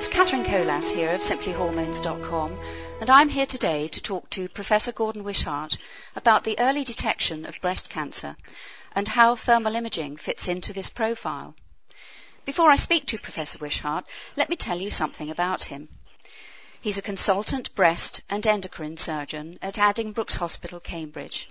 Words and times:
It's 0.00 0.08
Catherine 0.08 0.46
Colas 0.46 0.90
here 0.90 1.10
of 1.10 1.20
simplyhormones.com, 1.20 2.58
and 3.02 3.10
I'm 3.10 3.28
here 3.28 3.44
today 3.44 3.86
to 3.88 4.00
talk 4.00 4.30
to 4.30 4.48
Professor 4.48 4.92
Gordon 4.92 5.24
Wishart 5.24 5.76
about 6.16 6.42
the 6.42 6.58
early 6.58 6.84
detection 6.84 7.44
of 7.44 7.60
breast 7.60 7.90
cancer 7.90 8.34
and 8.92 9.06
how 9.06 9.36
thermal 9.36 9.76
imaging 9.76 10.16
fits 10.16 10.48
into 10.48 10.72
this 10.72 10.88
profile. 10.88 11.54
Before 12.46 12.70
I 12.70 12.76
speak 12.76 13.08
to 13.08 13.18
Professor 13.18 13.58
Wishart, 13.58 14.06
let 14.36 14.48
me 14.48 14.56
tell 14.56 14.80
you 14.80 14.90
something 14.90 15.30
about 15.30 15.64
him. 15.64 15.90
He's 16.80 16.96
a 16.96 17.02
consultant 17.02 17.74
breast 17.74 18.22
and 18.30 18.46
endocrine 18.46 18.96
surgeon 18.96 19.58
at 19.60 19.74
Addenbrooke's 19.74 20.36
Hospital, 20.36 20.80
Cambridge. 20.80 21.50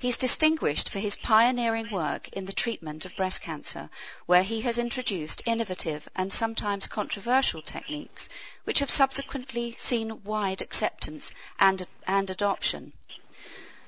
He's 0.00 0.16
distinguished 0.16 0.88
for 0.88 0.98
his 0.98 1.16
pioneering 1.16 1.90
work 1.90 2.30
in 2.30 2.46
the 2.46 2.54
treatment 2.54 3.04
of 3.04 3.14
breast 3.16 3.42
cancer, 3.42 3.90
where 4.24 4.42
he 4.42 4.62
has 4.62 4.78
introduced 4.78 5.42
innovative 5.44 6.08
and 6.16 6.32
sometimes 6.32 6.86
controversial 6.86 7.60
techniques, 7.60 8.30
which 8.64 8.78
have 8.78 8.88
subsequently 8.88 9.74
seen 9.76 10.24
wide 10.24 10.62
acceptance 10.62 11.32
and, 11.58 11.86
and 12.06 12.30
adoption. 12.30 12.94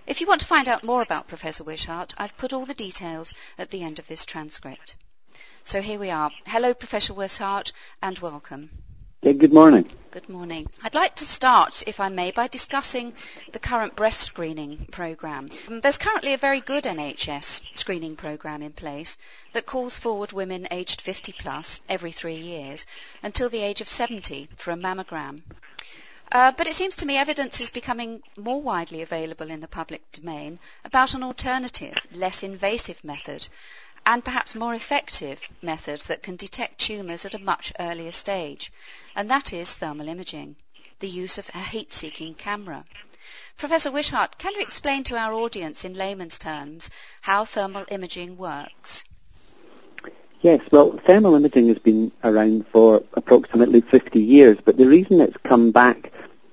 If 0.07 0.21
you 0.21 0.27
want 0.27 0.43
to 0.43 0.47
find 0.47 0.69
out 0.69 0.85
more 0.85 1.01
about 1.01 1.29
Professor 1.29 1.65
Wishart, 1.65 2.13
I've 2.19 2.37
put 2.37 2.52
all 2.52 2.66
the 2.66 2.74
details 2.74 3.33
at 3.57 3.71
the 3.71 3.83
end 3.83 3.99
of 3.99 4.07
this 4.07 4.27
transcript. 4.27 4.97
So 5.65 5.80
here 5.80 5.99
we 5.99 6.10
are. 6.10 6.30
Hello, 6.45 6.74
Professor 6.74 7.15
Wishart, 7.15 7.73
and 8.02 8.19
welcome. 8.19 8.69
Yeah, 9.24 9.34
good 9.34 9.52
morning. 9.52 9.88
Good 10.10 10.28
morning. 10.28 10.66
I'd 10.82 10.96
like 10.96 11.14
to 11.14 11.24
start, 11.24 11.84
if 11.86 12.00
I 12.00 12.08
may, 12.08 12.32
by 12.32 12.48
discussing 12.48 13.14
the 13.52 13.60
current 13.60 13.95
breast 13.95 14.18
screening 14.18 14.88
programme. 14.90 15.48
Um, 15.68 15.80
there's 15.80 15.96
currently 15.96 16.34
a 16.34 16.37
very 16.37 16.60
good 16.60 16.82
NHS 16.82 17.62
screening 17.74 18.16
programme 18.16 18.62
in 18.62 18.73
place 18.73 19.16
that 19.52 19.64
calls 19.64 19.96
forward 19.96 20.32
women 20.32 20.66
aged 20.73 21.01
50 21.01 21.34
plus 21.38 21.80
every 21.88 22.10
three 22.10 22.34
years 22.34 22.84
until 23.23 23.48
the 23.48 23.62
age 23.62 23.80
of 23.80 23.88
70 23.88 24.48
for 24.56 24.73
a 24.73 24.76
mammogram. 24.76 25.42
Uh, 26.32 26.51
but 26.51 26.66
it 26.66 26.74
seems 26.74 26.96
to 26.96 27.07
me 27.07 27.16
evidence 27.16 27.60
is 27.60 27.70
becoming 27.70 28.24
more 28.36 28.60
widely 28.60 29.02
available 29.02 29.51
in 29.51 29.60
the 29.60 29.68
public 29.68 30.02
domain 30.10 30.59
about 30.84 31.14
an 31.14 31.23
alternative, 31.23 31.95
less 32.10 32.42
invasive 32.42 33.04
method 33.04 33.46
and 34.04 34.24
perhaps 34.24 34.54
more 34.54 34.74
effective 34.74 35.48
methods 35.62 36.06
that 36.06 36.22
can 36.22 36.36
detect 36.36 36.78
tumours 36.80 37.24
at 37.24 37.34
a 37.34 37.38
much 37.38 37.72
earlier 37.78 38.12
stage, 38.12 38.72
and 39.14 39.30
that 39.30 39.52
is 39.52 39.74
thermal 39.74 40.08
imaging, 40.08 40.56
the 41.00 41.08
use 41.08 41.38
of 41.38 41.50
a 41.54 41.58
heat-seeking 41.58 42.34
camera. 42.34 42.84
Professor 43.56 43.90
Wishart, 43.90 44.38
can 44.38 44.54
you 44.54 44.60
explain 44.60 45.04
to 45.04 45.16
our 45.16 45.32
audience 45.32 45.84
in 45.84 45.95
layman's 45.95 46.38
terms 46.38 46.90
how 47.20 47.45
thermal 47.45 47.84
imaging 47.90 48.36
works? 48.36 49.04
Yes, 50.40 50.60
well, 50.73 50.98
thermal 51.06 51.36
imaging 51.36 51.68
has 51.68 51.78
been 51.78 52.10
around 52.24 52.66
for 52.66 53.04
approximately 53.14 53.80
50 53.80 54.20
years, 54.20 54.58
but 54.64 54.76
the 54.76 54.88
reason 54.88 55.20
it's 55.20 55.36
come 55.45 55.70
back 55.70 56.10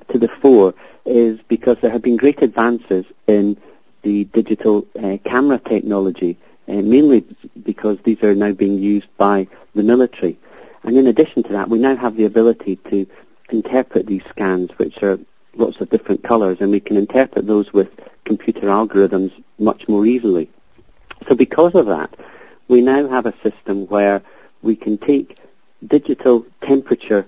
to 0.10 0.20
the 0.20 0.28
fore 0.28 0.76
is 1.06 1.40
because 1.48 1.78
there 1.82 1.90
have 1.90 2.04
been 2.04 2.18
great 2.18 2.44
advances 2.44 3.06
in 3.26 3.58
the 4.04 4.26
digital 4.26 4.86
uh, 5.02 5.18
camera 5.26 5.58
technology 5.58 6.38
Uh, 6.70 6.84
mainly 6.84 7.26
because 7.64 7.98
these 8.04 8.22
are 8.22 8.36
now 8.36 8.52
being 8.52 8.78
used 8.78 9.08
by 9.18 9.48
the 9.74 9.82
military. 9.82 10.38
And 10.84 10.96
in 10.98 11.08
addition 11.08 11.42
to 11.44 11.54
that, 11.54 11.68
we 11.68 11.80
now 11.80 11.96
have 11.96 12.16
the 12.16 12.26
ability 12.26 12.76
to 12.92 13.08
interpret 13.50 14.06
these 14.06 14.22
scans, 14.30 14.70
which 14.78 15.02
are 15.02 15.20
lots 15.56 15.82
of 15.82 15.90
different 15.90 16.24
colours, 16.24 16.60
and 16.62 16.70
we 16.70 16.80
can 16.80 16.96
interpret 16.96 17.48
those 17.48 17.74
with 17.74 17.90
computer 18.24 18.68
algorithms 18.68 19.32
much 19.58 19.88
more 19.88 20.06
easily. 20.06 20.48
So 21.28 21.34
because 21.34 21.74
of 21.74 21.88
that, 21.88 22.14
we 22.68 22.82
now 22.82 23.08
have 23.08 23.26
a 23.26 23.38
system 23.42 23.88
where 23.88 24.22
we 24.62 24.76
can 24.76 25.00
take 25.00 25.40
digital 25.88 26.46
temperature 26.62 27.26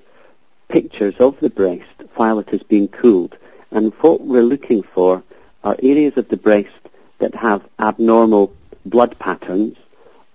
pictures 0.67 1.15
of 1.19 1.39
the 1.39 1.49
breast 1.49 2.03
while 2.13 2.37
it 2.37 2.49
is 2.49 2.61
being 2.61 2.89
cooled. 2.89 3.35
And 3.71 3.91
what 4.01 4.21
we're 4.21 4.43
looking 4.43 4.83
for 4.83 5.23
are 5.63 5.75
areas 5.81 6.15
of 6.17 6.29
the 6.29 6.37
breast 6.37 6.69
that 7.17 7.33
have 7.33 7.67
abnormal 7.79 8.53
blood 8.85 9.17
patterns 9.19 9.77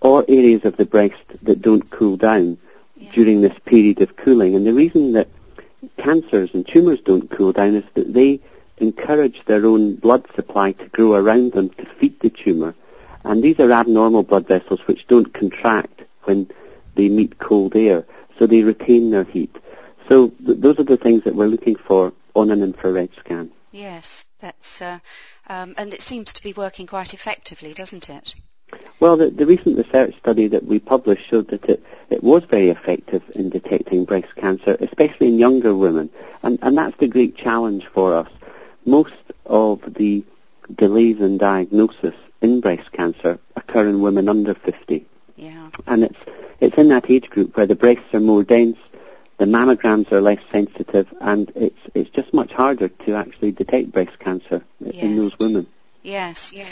or 0.00 0.24
areas 0.28 0.64
of 0.64 0.76
the 0.76 0.84
breast 0.84 1.22
that 1.42 1.62
don't 1.62 1.90
cool 1.90 2.16
down 2.16 2.58
yeah. 2.96 3.10
during 3.12 3.40
this 3.40 3.58
period 3.64 4.00
of 4.00 4.16
cooling. 4.16 4.54
And 4.54 4.66
the 4.66 4.74
reason 4.74 5.12
that 5.12 5.28
cancers 5.96 6.50
and 6.52 6.66
tumours 6.66 7.00
don't 7.00 7.30
cool 7.30 7.52
down 7.52 7.74
is 7.74 7.84
that 7.94 8.12
they 8.12 8.40
encourage 8.78 9.44
their 9.44 9.64
own 9.66 9.96
blood 9.96 10.26
supply 10.34 10.72
to 10.72 10.86
grow 10.88 11.14
around 11.14 11.52
them 11.52 11.70
to 11.70 11.84
feed 11.84 12.20
the 12.20 12.30
tumour. 12.30 12.74
And 13.24 13.42
these 13.42 13.58
are 13.58 13.72
abnormal 13.72 14.22
blood 14.22 14.46
vessels 14.46 14.80
which 14.86 15.06
don't 15.06 15.32
contract 15.32 16.02
when 16.24 16.50
they 16.94 17.08
meet 17.08 17.38
cold 17.38 17.74
air, 17.76 18.04
so 18.38 18.46
they 18.46 18.62
retain 18.62 19.10
their 19.10 19.24
heat. 19.24 19.54
So 20.08 20.28
th- 20.28 20.58
those 20.60 20.78
are 20.78 20.84
the 20.84 20.96
things 20.96 21.24
that 21.24 21.34
we're 21.34 21.46
looking 21.48 21.76
for 21.76 22.12
on 22.34 22.50
an 22.50 22.62
infrared 22.62 23.10
scan. 23.18 23.50
Yes, 23.72 24.24
that's 24.38 24.80
uh, 24.80 25.00
um, 25.48 25.74
and 25.76 25.92
it 25.94 26.02
seems 26.02 26.32
to 26.34 26.42
be 26.42 26.52
working 26.52 26.86
quite 26.86 27.14
effectively, 27.14 27.72
doesn't 27.72 28.08
it? 28.08 28.34
Well, 28.98 29.16
the, 29.16 29.30
the, 29.30 29.46
recent 29.46 29.78
research 29.78 30.16
study 30.18 30.48
that 30.48 30.64
we 30.64 30.78
published 30.78 31.28
showed 31.28 31.48
that 31.48 31.64
it, 31.66 31.84
it 32.10 32.24
was 32.24 32.44
very 32.44 32.70
effective 32.70 33.22
in 33.34 33.50
detecting 33.50 34.04
breast 34.04 34.34
cancer, 34.36 34.76
especially 34.80 35.28
in 35.28 35.38
younger 35.38 35.74
women. 35.74 36.10
And, 36.42 36.58
and 36.62 36.76
that's 36.76 36.96
the 36.96 37.06
great 37.06 37.36
challenge 37.36 37.86
for 37.86 38.16
us. 38.16 38.28
Most 38.84 39.14
of 39.44 39.82
the 39.94 40.24
delays 40.74 41.20
in 41.20 41.38
diagnosis 41.38 42.14
in 42.40 42.60
breast 42.60 42.90
cancer 42.92 43.38
occur 43.54 43.88
in 43.88 44.00
women 44.00 44.28
under 44.28 44.54
50. 44.54 45.06
Yeah. 45.36 45.70
And 45.86 46.04
it's, 46.04 46.18
it's 46.60 46.76
in 46.76 46.88
that 46.88 47.10
age 47.10 47.30
group 47.30 47.56
where 47.56 47.66
the 47.66 47.76
breasts 47.76 48.14
are 48.14 48.20
more 48.20 48.42
dense, 48.42 48.78
the 49.38 49.44
mammograms 49.44 50.10
are 50.12 50.20
less 50.20 50.40
sensitive, 50.50 51.06
and 51.20 51.52
it's 51.54 51.78
it's 51.94 52.10
just 52.10 52.32
much 52.32 52.52
harder 52.52 52.88
to 52.88 53.14
actually 53.14 53.52
detect 53.52 53.92
breast 53.92 54.18
cancer 54.18 54.62
yes. 54.80 54.94
in 54.94 55.16
those 55.16 55.38
women. 55.38 55.66
Yes. 56.02 56.52
Yeah. 56.52 56.68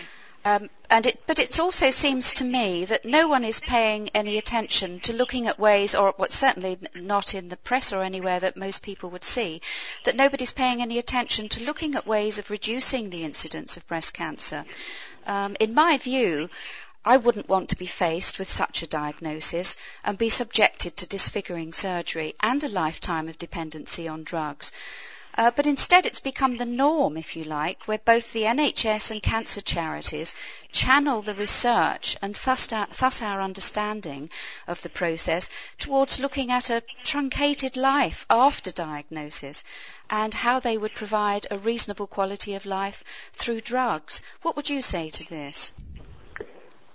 Um, 0.47 0.69
and 0.91 1.07
it, 1.07 1.21
but 1.27 1.39
it 1.39 1.59
also 1.59 1.89
seems 1.89 2.35
to 2.35 2.45
me 2.45 2.85
that 2.85 3.07
no 3.07 3.29
one 3.29 3.45
is 3.45 3.61
paying 3.61 4.11
any 4.11 4.37
attention 4.37 5.01
to 5.01 5.15
looking 5.15 5.47
at 5.47 5.59
ways, 5.59 5.95
or 5.95 6.13
what 6.19 6.33
certainly 6.33 6.79
not 6.95 7.35
in 7.35 7.49
the 7.49 7.57
press 7.57 7.95
or 7.95 8.03
anywhere 8.03 8.41
that 8.41 8.57
most 8.57 8.83
people 8.83 9.09
would 9.11 9.25
see, 9.25 9.63
that 10.05 10.17
nobody's 10.17 10.53
paying 10.53 10.83
any 10.83 10.99
attention 10.99 11.49
to 11.49 11.65
looking 11.65 11.95
at 11.95 12.07
ways 12.07 12.39
of 12.39 12.51
reducing 12.51 13.09
the 13.09 13.25
incidence 13.25 13.79
of 13.79 13.89
breast 13.89 14.13
cancer. 14.13 14.67
Um, 15.27 15.57
in 15.61 15.73
my 15.73 15.97
view, 15.97 16.51
I 17.07 17.19
wouldn't 17.19 17.51
want 17.51 17.69
to 17.69 17.77
be 17.77 17.85
faced 17.85 18.39
with 18.39 18.51
such 18.51 18.83
a 18.83 18.87
diagnosis 18.87 19.77
and 20.05 20.17
be 20.17 20.31
subjected 20.31 20.97
to 20.97 21.07
disfiguring 21.07 21.75
surgery 21.75 22.35
and 22.41 22.65
a 22.65 22.69
lifetime 22.69 23.29
of 23.29 23.37
dependency 23.39 24.09
on 24.09 24.25
drugs. 24.25 24.73
Uh, 25.37 25.51
but 25.51 25.67
instead, 25.67 26.07
it's 26.07 26.21
become 26.21 26.57
the 26.57 26.65
norm, 26.65 27.19
if 27.19 27.37
you 27.37 27.45
like, 27.45 27.83
where 27.85 27.99
both 27.99 28.33
the 28.33 28.45
NHS 28.45 29.11
and 29.11 29.23
cancer 29.23 29.61
charities 29.61 30.35
channel 30.73 31.21
the 31.21 31.35
research 31.35 32.17
and 32.23 32.35
thus 32.37 32.73
our, 32.73 32.87
thus 32.99 33.21
our 33.21 33.43
understanding 33.43 34.31
of 34.67 34.81
the 34.81 34.89
process 34.89 35.51
towards 35.79 36.21
looking 36.21 36.51
at 36.51 36.71
a 36.71 36.85
truncated 37.03 37.77
life 37.77 38.25
after 38.31 38.71
diagnosis 38.71 39.63
and 40.09 40.33
how 40.33 40.59
they 40.59 40.79
would 40.79 40.95
provide 40.95 41.47
a 41.51 41.59
reasonable 41.59 42.07
quality 42.07 42.55
of 42.55 42.65
life 42.65 43.05
through 43.33 43.61
drugs. 43.61 44.23
What 44.41 44.57
would 44.57 44.71
you 44.71 44.81
say 44.81 45.11
to 45.11 45.29
this? 45.29 45.73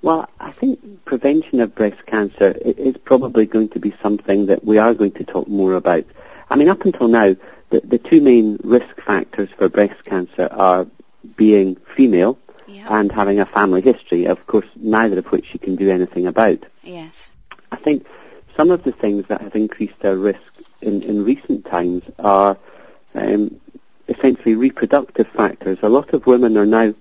Well, 0.01 0.29
I 0.39 0.51
think 0.51 1.03
prevention 1.05 1.59
of 1.59 1.75
breast 1.75 2.05
cancer 2.05 2.51
is 2.51 2.95
probably 2.97 3.45
going 3.45 3.69
to 3.69 3.79
be 3.79 3.93
something 4.01 4.45
that 4.45 4.63
we 4.63 4.77
are 4.77 4.93
going 4.93 5.11
to 5.13 5.23
talk 5.25 5.47
more 5.47 5.73
about. 5.73 6.05
I 6.49 6.55
mean, 6.55 6.69
up 6.69 6.85
until 6.85 7.09
now, 7.09 7.35
the, 7.69 7.81
the 7.81 7.97
two 7.97 8.21
main 8.21 8.59
risk 8.63 9.01
factors 9.01 9.49
for 9.57 9.67
breast 9.67 10.03
cancer 10.05 10.47
are 10.51 10.87
being 11.35 11.75
female 11.75 12.39
yeah. 12.67 12.87
and 12.89 13.11
having 13.11 13.39
a 13.39 13.45
family 13.45 13.81
history, 13.81 14.25
of 14.25 14.45
course, 14.47 14.67
neither 14.75 15.19
of 15.19 15.25
which 15.27 15.53
you 15.53 15.59
can 15.59 15.75
do 15.75 15.89
anything 15.89 16.27
about. 16.27 16.59
Yes. 16.83 17.31
I 17.71 17.75
think 17.75 18.07
some 18.55 18.71
of 18.71 18.83
the 18.83 18.93
things 18.93 19.25
that 19.27 19.41
have 19.41 19.55
increased 19.55 20.03
our 20.03 20.15
risk 20.15 20.41
in, 20.81 21.03
in 21.03 21.25
recent 21.25 21.65
times 21.65 22.03
are 22.19 22.57
um, 23.15 23.59
essentially 24.07 24.55
reproductive 24.55 25.27
factors. 25.27 25.77
A 25.81 25.89
lot 25.89 26.13
of 26.13 26.25
women 26.25 26.57
are 26.57 26.65
now 26.65 26.93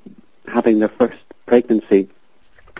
having 0.46 0.80
their 0.80 0.88
first 0.88 1.18
pregnancy 1.46 2.08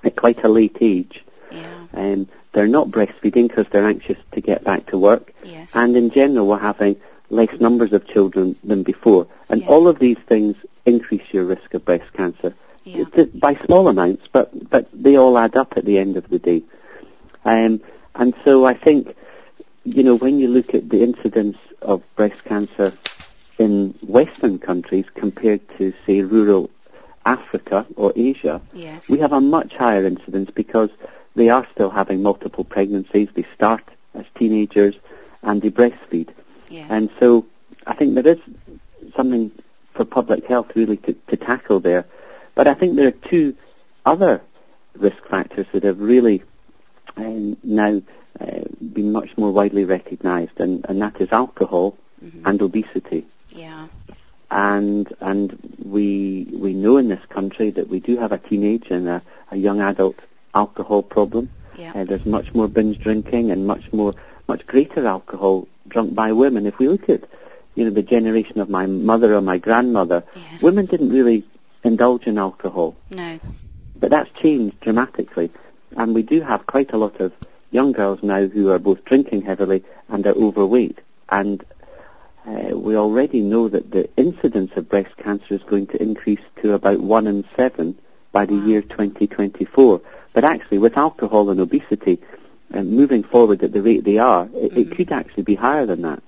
at 0.05 0.17
quite 0.17 0.45
a 0.45 0.49
late 0.49 0.79
age. 0.81 1.25
Yeah. 1.51 1.87
Um, 1.93 2.29
they're 2.53 2.67
not 2.67 2.89
breastfeeding 2.89 3.49
because 3.49 3.69
they're 3.69 3.87
anxious 3.87 4.19
to 4.33 4.41
get 4.41 4.65
back 4.65 4.87
to 4.87 4.99
work. 4.99 5.33
Yes. 5.45 5.77
And 5.77 5.97
in 5.97 6.11
general, 6.11 6.47
we're 6.47 6.59
having 6.59 6.97
less 7.31 7.53
numbers 7.61 7.93
of 7.93 8.07
children 8.07 8.57
than 8.65 8.83
before. 8.83 9.27
And 9.49 9.61
yes. 9.61 9.71
all 9.71 9.87
of 9.87 9.99
these 9.99 10.19
things 10.19 10.57
increase 10.87 11.33
your 11.33 11.45
risk 11.45 11.75
of 11.75 11.85
breast 11.85 12.13
cancer. 12.15 12.55
Yeah. 12.85 13.05
By 13.35 13.55
small 13.57 13.89
amounts, 13.89 14.27
but, 14.33 14.71
but 14.71 14.89
they 14.93 15.17
all 15.17 15.37
add 15.37 15.57
up 15.57 15.77
at 15.77 15.85
the 15.85 15.99
end 15.99 16.17
of 16.17 16.29
the 16.31 16.39
day. 16.39 16.63
Um, 17.45 17.83
and 18.15 18.35
so 18.45 18.65
I 18.65 18.75
think, 18.75 19.15
you 19.85 20.03
know, 20.03 20.15
when 20.15 20.39
you 20.39 20.49
look 20.49 20.75
at 20.75 20.89
the 20.89 21.03
incidence 21.03 21.59
of 21.83 22.03
breast 22.17 22.43
cancer 22.45 22.95
in 23.59 23.95
Western 24.03 24.59
countries 24.59 25.05
compared 25.15 25.61
to, 25.77 25.93
say, 26.07 26.23
rural 26.23 26.71
Africa 27.25 27.87
or 27.97 28.13
Asia, 28.17 28.61
yes. 28.73 29.09
we 29.11 29.19
have 29.19 29.33
a 29.33 29.41
much 29.41 29.75
higher 29.75 30.05
incidence 30.07 30.51
because 30.51 30.91
they 31.35 31.49
are 31.51 31.67
still 31.73 31.91
having 31.91 32.23
multiple 32.23 32.65
pregnancies. 32.65 33.29
They 33.35 33.47
start 33.55 33.83
as 34.15 34.25
teenagers 34.37 34.95
and 35.43 35.61
they 35.63 35.71
breastfeed. 35.71 36.29
Yes. 36.69 36.87
And 36.91 37.11
so 37.21 37.47
I 37.87 37.95
think 37.95 38.15
there 38.15 38.27
is 38.27 38.39
something 39.15 39.53
for 39.95 40.05
public 40.05 40.47
health 40.47 40.75
really 40.75 40.97
to, 40.99 41.13
to 41.29 41.37
tackle 41.37 41.81
there. 41.81 42.07
But 42.55 42.67
I 42.67 42.75
think 42.75 42.97
there 42.97 43.09
are 43.09 43.29
two 43.29 43.55
other 44.05 44.41
risk 44.97 45.23
factors 45.27 45.67
that 45.73 45.85
have 45.85 46.01
really 46.01 46.43
uh, 47.17 47.23
now 47.63 48.03
uh, 48.41 48.61
been 48.93 49.13
much 49.13 49.37
more 49.37 49.53
widely 49.53 49.85
recognised, 49.85 50.59
and, 50.61 50.85
and 50.89 51.01
that 51.03 51.21
is 51.21 51.29
alcohol 51.33 51.97
Mhm. 52.25 52.43
and 52.47 52.63
obesity. 52.63 53.27
And 54.51 55.13
and 55.21 55.59
we 55.85 56.47
we 56.53 56.73
know 56.73 56.97
in 56.97 57.09
this 57.09 57.25
country 57.29 57.71
that 57.71 57.89
we 57.89 58.01
do 58.01 58.17
have 58.17 58.33
a 58.33 58.39
teenage 58.39 58.91
and 58.91 59.07
a, 59.09 59.23
a 59.51 59.57
young 59.57 59.81
adult 59.81 60.17
alcohol 60.55 61.03
problem. 61.03 61.51
Yeah. 61.77 61.93
Uh, 61.95 62.05
there's 62.05 62.25
much 62.27 62.55
more 62.55 62.67
binge 62.67 62.99
drinking 62.99 63.51
and 63.51 63.67
much 63.67 63.93
more 63.93 64.15
much 64.49 64.67
greater 64.67 65.07
alcohol 65.07 65.69
drunk 65.87 66.15
by 66.15 66.33
women. 66.33 66.67
If 66.67 66.79
we 66.79 66.89
look 66.89 67.09
at 67.11 67.25
you 67.75 67.85
know 67.85 67.91
the 67.91 68.03
generation 68.03 68.59
of 68.61 68.71
my 68.71 68.87
mother 68.87 69.35
or 69.35 69.43
my 69.43 69.59
grandmother, 69.59 70.25
Yes. 70.35 70.63
women 70.63 70.87
didn't 70.87 71.11
really 71.11 71.45
indulge 71.85 72.27
in 72.27 72.39
alcohol, 72.39 72.97
No. 73.11 73.39
but 74.01 74.11
that's 74.11 74.31
changed 74.41 74.81
dramatically, 74.81 75.51
and 75.97 76.15
we 76.15 76.23
do 76.23 76.41
have 76.41 76.67
quite 76.67 76.93
a 76.93 76.97
lot 76.97 77.21
of 77.21 77.33
young 77.71 77.93
girls 77.93 78.23
now 78.23 78.47
who 78.47 78.71
are 78.71 78.79
both 78.81 79.05
drinking 79.05 79.43
heavily 79.43 79.85
and 80.09 80.27
are 80.27 80.33
overweight, 80.35 80.99
and 81.29 81.63
uh, 82.49 82.77
we 82.77 82.97
already 82.97 83.41
know 83.41 83.69
that 83.69 83.91
the 83.91 84.09
incidence 84.17 84.73
of 84.77 84.89
breast 84.89 85.15
cancer 85.19 85.55
is 85.55 85.63
going 85.65 85.87
to 85.89 86.03
increase 86.03 86.41
to 86.63 86.73
about 86.73 87.01
one 87.01 87.27
in 87.27 87.45
seven 87.57 87.99
by 88.33 88.47
the 88.47 88.55
Wow. 88.55 88.67
year 88.67 88.83
2024. 88.83 90.01
But 90.33 90.45
actually, 90.45 90.79
with 90.79 90.97
alcohol 90.97 91.51
and 91.51 91.61
obesity 91.61 92.21
uh, 92.73 92.83
moving 92.83 93.23
forward 93.23 93.63
at 93.63 93.73
the 93.73 93.83
rate 93.83 94.05
they 94.05 94.19
are, 94.19 94.49
it, 94.55 94.73
it 94.77 94.91
Mhm. 94.91 94.97
could 94.97 95.13
actually 95.13 95.43
be 95.43 95.55
higher 95.55 95.87
than 95.87 96.03
that. 96.03 96.23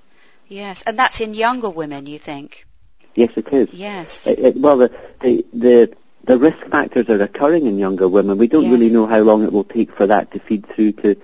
Yes. 0.48 0.82
And 0.86 0.98
that's 0.98 1.20
in 1.20 1.34
younger 1.34 1.70
women, 1.70 2.06
you 2.06 2.18
think? 2.18 2.66
Yes, 3.14 3.30
it 3.36 3.48
is. 3.52 3.68
Yes. 3.72 4.26
It, 4.26 4.38
it, 4.38 4.56
well, 4.56 4.78
the, 4.78 4.90
the 5.20 5.44
the 5.52 5.92
the 6.24 6.38
risk 6.38 6.58
factors 6.70 7.08
are 7.08 7.20
occurring 7.22 7.66
in 7.66 7.78
younger 7.78 8.08
women. 8.08 8.36
We 8.38 8.46
don't 8.48 8.64
Yes. 8.64 8.72
really 8.72 8.92
know 8.92 9.06
how 9.06 9.20
long 9.20 9.44
it 9.44 9.52
will 9.52 9.64
take 9.64 9.92
for 9.92 10.06
that 10.06 10.32
to 10.32 10.38
feed 10.38 10.66
through 10.66 10.92
to 11.02 11.16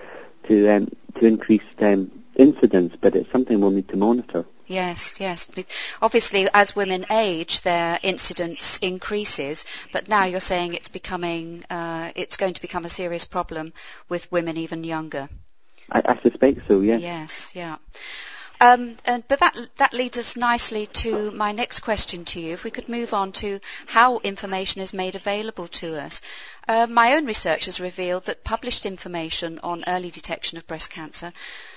to 0.49 0.69
um, 0.69 0.90
to 1.19 1.26
increased 1.26 1.81
um, 1.81 2.10
incidence, 2.37 2.94
but 3.00 3.14
it's 3.16 3.31
something 3.32 3.60
we'll 3.60 3.70
need 3.70 3.88
to 3.88 3.96
monitor. 3.96 4.44
Yes, 4.66 5.20
yes. 5.20 5.48
Obviously, 6.02 6.48
as 6.52 6.74
women 6.74 7.06
age, 7.10 7.60
their 7.60 8.00
incidence 8.02 8.78
increases, 8.78 9.64
but 9.92 10.08
now 10.08 10.24
you're 10.24 10.40
saying 10.40 10.74
it's 10.74 10.88
becoming, 10.88 11.64
uh, 11.70 12.10
it's 12.16 12.36
going 12.36 12.54
to 12.54 12.60
become 12.60 12.84
a 12.84 12.88
serious 12.88 13.24
problem 13.24 13.72
with 14.08 14.30
women 14.32 14.56
even 14.56 14.82
younger. 14.82 15.28
I, 15.90 16.02
I 16.04 16.20
suspect 16.20 16.60
so. 16.66 16.80
Yes. 16.80 17.00
Yes, 17.00 17.50
yeah. 17.54 17.76
Um, 18.58 18.96
and, 19.04 19.22
but 19.28 19.40
that 19.40 19.54
that 19.76 19.92
leads 19.92 20.16
us 20.16 20.34
nicely 20.34 20.86
to 20.86 21.30
my 21.30 21.52
next 21.52 21.80
question 21.80 22.24
to 22.26 22.40
you. 22.40 22.54
If 22.54 22.64
we 22.64 22.70
could 22.70 22.88
move 22.88 23.12
on 23.12 23.32
to 23.32 23.60
how 23.86 24.18
information 24.20 24.80
is 24.80 24.94
made 24.94 25.14
available 25.14 25.68
to 25.68 26.00
us. 26.00 26.22
Uh, 26.66 26.86
my 26.86 27.14
own 27.16 27.26
research 27.26 27.66
has 27.66 27.80
revealed 27.80 28.24
that 28.26 28.44
published 28.44 28.86
information 28.86 29.58
on 29.62 29.84
early 29.86 30.10
detection 30.10 30.56
of 30.56 30.66
breast 30.66 30.90
cancer 30.90 31.34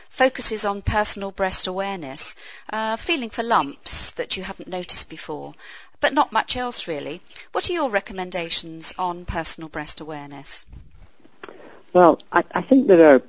focuses 0.10 0.66
on 0.66 0.82
personal 0.82 1.32
breast 1.32 1.68
awareness, 1.68 2.36
uh, 2.72 2.98
feeling 2.98 3.30
for 3.30 3.44
lumps 3.44 4.12
that 4.12 4.36
you 4.36 4.44
haven't 4.44 4.68
noticed 4.68 5.10
before, 5.10 5.54
but 6.02 6.14
not 6.14 6.32
much 6.32 6.58
else 6.58 6.88
really. 6.88 7.22
What 7.52 7.70
are 7.70 7.74
your 7.74 7.90
recommendations 7.90 8.94
on 8.98 9.26
personal 9.26 9.70
breast 9.70 10.02
awareness? 10.02 10.66
Well, 11.94 12.20
I, 12.32 12.44
I 12.54 12.62
think 12.62 12.88
there 12.88 13.16
are 13.16 13.22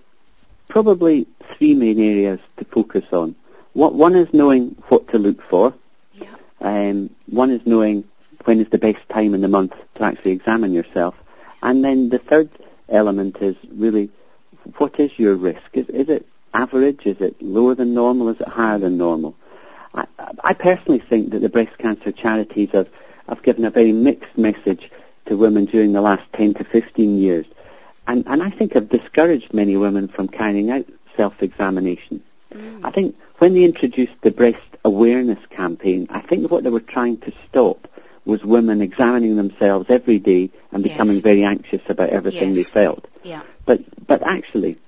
probably 0.69 1.27
three 1.57 1.75
main 1.75 2.01
areas 2.01 2.41
to 2.59 2.65
focus 2.65 3.05
on. 3.13 3.35
One, 3.73 3.97
one 3.97 4.17
is 4.17 4.33
knowing 4.33 4.77
what 4.89 5.09
to 5.09 5.19
look 5.19 5.43
for. 5.43 5.75
Yeah. 6.15 6.35
Um, 6.61 7.11
one 7.27 7.51
is 7.51 7.67
knowing 7.67 8.05
when 8.45 8.61
is 8.61 8.69
the 8.69 8.79
best 8.79 9.09
time 9.09 9.35
in 9.35 9.41
the 9.41 9.49
month 9.49 9.75
to 9.95 10.03
actually 10.03 10.33
examine 10.33 10.73
yourself. 10.73 11.15
And 11.63 11.85
then 11.85 12.09
the 12.09 12.19
third 12.19 12.51
element 12.89 13.37
is 13.41 13.57
really 13.71 14.11
what 14.77 14.99
is 15.01 15.11
your 15.19 15.35
risk? 15.37 15.63
Is, 15.73 15.89
is 15.89 16.09
it 16.09 16.27
average? 16.53 17.07
Is 17.07 17.21
it 17.21 17.41
lower 17.43 17.75
than 17.75 17.95
normal? 17.95 18.29
Is 18.29 18.41
it 18.41 18.49
higher 18.49 18.79
than 18.79 18.97
normal? 18.99 19.35
I, 19.95 20.07
I 20.43 20.55
personally 20.55 21.01
think 21.01 21.31
that 21.31 21.41
the 21.41 21.49
breast 21.49 21.77
cancer 21.79 22.13
charities 22.13 22.71
have, 22.73 22.89
have 23.29 23.43
given 23.43 23.65
a 23.65 23.71
very 23.71 23.93
mixed 23.93 24.37
message 24.39 24.91
to 25.27 25.37
women 25.37 25.65
during 25.65 25.93
the 25.93 26.01
last 26.01 26.23
10 26.35 26.55
to 26.55 26.65
15 26.65 27.19
years. 27.19 27.47
And, 28.07 28.25
and 28.27 28.43
I 28.43 28.51
think 28.51 28.75
have 28.75 28.89
discouraged 28.89 29.53
many 29.53 29.77
women 29.77 30.09
from 30.09 30.29
carrying 30.29 30.71
out 30.71 30.87
self-examination. 31.17 32.23
Mm. 32.53 32.81
I 32.85 32.91
think 32.91 33.17
when 33.39 33.55
they 33.55 33.65
introduced 33.65 34.21
the 34.23 34.31
breast 34.31 34.59
awareness 34.85 35.39
campaign, 35.51 36.09
I 36.11 36.21
think 36.21 36.51
what 36.51 36.65
they 36.65 36.71
were 36.71 36.81
trying 36.81 37.19
to 37.19 37.33
stop 37.49 37.87
was 38.25 38.45
women 38.45 38.81
examining 38.81 39.37
themselves 39.37 39.87
every 39.89 40.19
day 40.19 40.51
and 40.73 40.85
Yes. 40.85 40.93
becoming 40.93 41.21
very 41.21 41.45
anxious 41.45 41.83
about 41.89 42.11
everything 42.11 42.55
they 42.55 42.63
felt. 42.63 43.07
Yeah. 43.23 43.43
But 43.65 43.81
but 44.07 44.23
actually, 44.23 44.79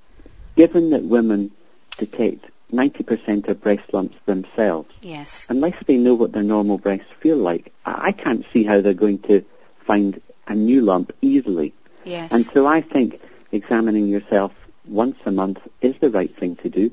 given 0.57 0.91
that 0.91 1.03
women 1.03 1.51
detect 1.99 2.47
90% 2.73 3.49
of 3.49 3.61
breast 3.61 3.93
lumps 3.93 4.17
themselves, 4.27 4.89
Yes. 5.03 5.47
unless 5.51 5.77
they 5.87 5.97
know 5.97 6.15
what 6.15 6.33
their 6.33 6.43
normal 6.43 6.79
breasts 6.79 7.11
feel 7.21 7.37
like, 7.37 7.73
I, 7.85 8.13
can't 8.13 8.45
see 8.53 8.65
how 8.65 8.81
they're 8.81 8.95
going 8.95 9.19
to 9.21 9.45
find 9.87 10.21
a 10.47 10.55
new 10.55 10.81
lump 10.81 11.13
easily. 11.21 11.75
Yes. 12.05 12.33
And 12.33 12.45
so 12.45 12.67
I 12.67 12.81
think 12.81 13.21
examining 13.53 14.09
yourself 14.09 14.53
once 14.87 15.17
a 15.27 15.31
month 15.31 15.59
is 15.81 15.95
the 16.01 16.11
right 16.11 16.35
thing 16.35 16.57
to 16.57 16.69
do. 16.71 16.91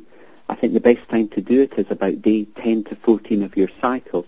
I 0.49 0.55
think 0.55 0.73
the 0.73 0.79
best 0.79 1.07
time 1.09 1.29
to 1.29 1.41
do 1.41 1.61
it 1.61 1.73
is 1.77 1.89
about 1.89 2.21
day 2.21 2.43
10 2.45 2.83
to 2.85 2.95
14 2.95 3.43
of 3.43 3.55
your 3.55 3.69
cycle 3.81 4.25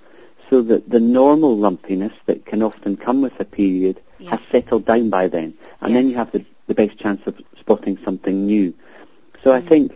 so 0.49 0.61
that 0.61 0.89
the 0.89 0.99
normal 0.99 1.57
lumpiness 1.57 2.13
that 2.27 2.45
can 2.45 2.61
often 2.61 2.95
come 2.97 3.21
with 3.21 3.39
a 3.39 3.45
period 3.45 3.99
Yeah. 4.19 4.31
has 4.31 4.39
settled 4.51 4.85
down 4.85 5.09
by 5.09 5.27
then. 5.27 5.53
And 5.81 5.95
then 5.95 6.07
you 6.07 6.15
have 6.15 6.31
the, 6.31 6.45
the 6.67 6.75
best 6.75 6.97
chance 6.97 7.21
of 7.25 7.39
spotting 7.59 7.97
something 8.05 8.45
new. 8.45 8.73
So 9.43 9.51
I 9.51 9.61
Mm. 9.61 9.67
think 9.69 9.91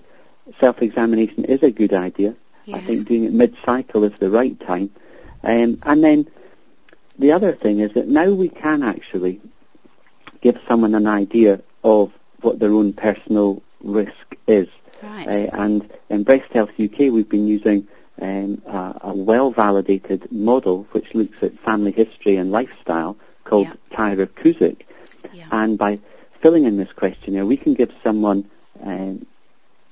self-examination 0.60 1.46
is 1.46 1.64
a 1.64 1.72
good 1.72 1.94
idea. 1.94 2.36
Yes. 2.66 2.78
I 2.78 2.80
think 2.82 3.08
doing 3.08 3.24
it 3.26 3.34
mid-cycle 3.34 4.04
is 4.04 4.14
the 4.20 4.30
right 4.30 4.60
time. 4.60 4.90
Um, 5.44 5.78
and 5.84 6.04
then 6.04 6.28
the 7.20 7.32
other 7.32 7.52
thing 7.54 7.80
is 7.80 7.94
that 7.94 8.08
now 8.08 8.30
we 8.32 8.50
can 8.50 8.82
actually 8.84 9.40
give 10.42 10.58
someone 10.68 10.96
an 10.96 11.08
idea 11.08 11.62
of 11.84 12.12
what 12.42 12.60
their 12.60 12.74
own 12.74 12.94
personal 12.94 13.62
risk 13.84 14.36
is. 14.48 14.68
Right. 15.04 15.28
Uh, 15.28 15.50
and 15.54 15.90
in 16.10 16.24
Breast 16.24 16.52
Health 16.52 16.72
UK, 16.80 17.12
we've 17.12 17.30
been 17.30 17.48
using 17.48 17.88
um, 18.22 18.62
a, 18.66 18.98
a 19.02 19.14
well-validated 19.14 20.32
model 20.32 20.88
which 20.92 21.14
looks 21.14 21.44
at 21.44 21.60
family 21.60 21.92
history 21.92 22.38
and 22.38 22.52
lifestyle 22.52 23.18
called 23.44 23.68
Yeah. 23.68 23.98
Tyrer-Cuzick. 23.98 24.82
yeah. 25.34 25.46
And 25.52 25.78
by 25.78 26.00
filling 26.42 26.64
in 26.66 26.78
this 26.78 26.92
questionnaire, 26.94 27.46
we 27.46 27.58
can 27.58 27.74
give 27.76 27.92
someone 28.04 28.50
um, 28.84 29.26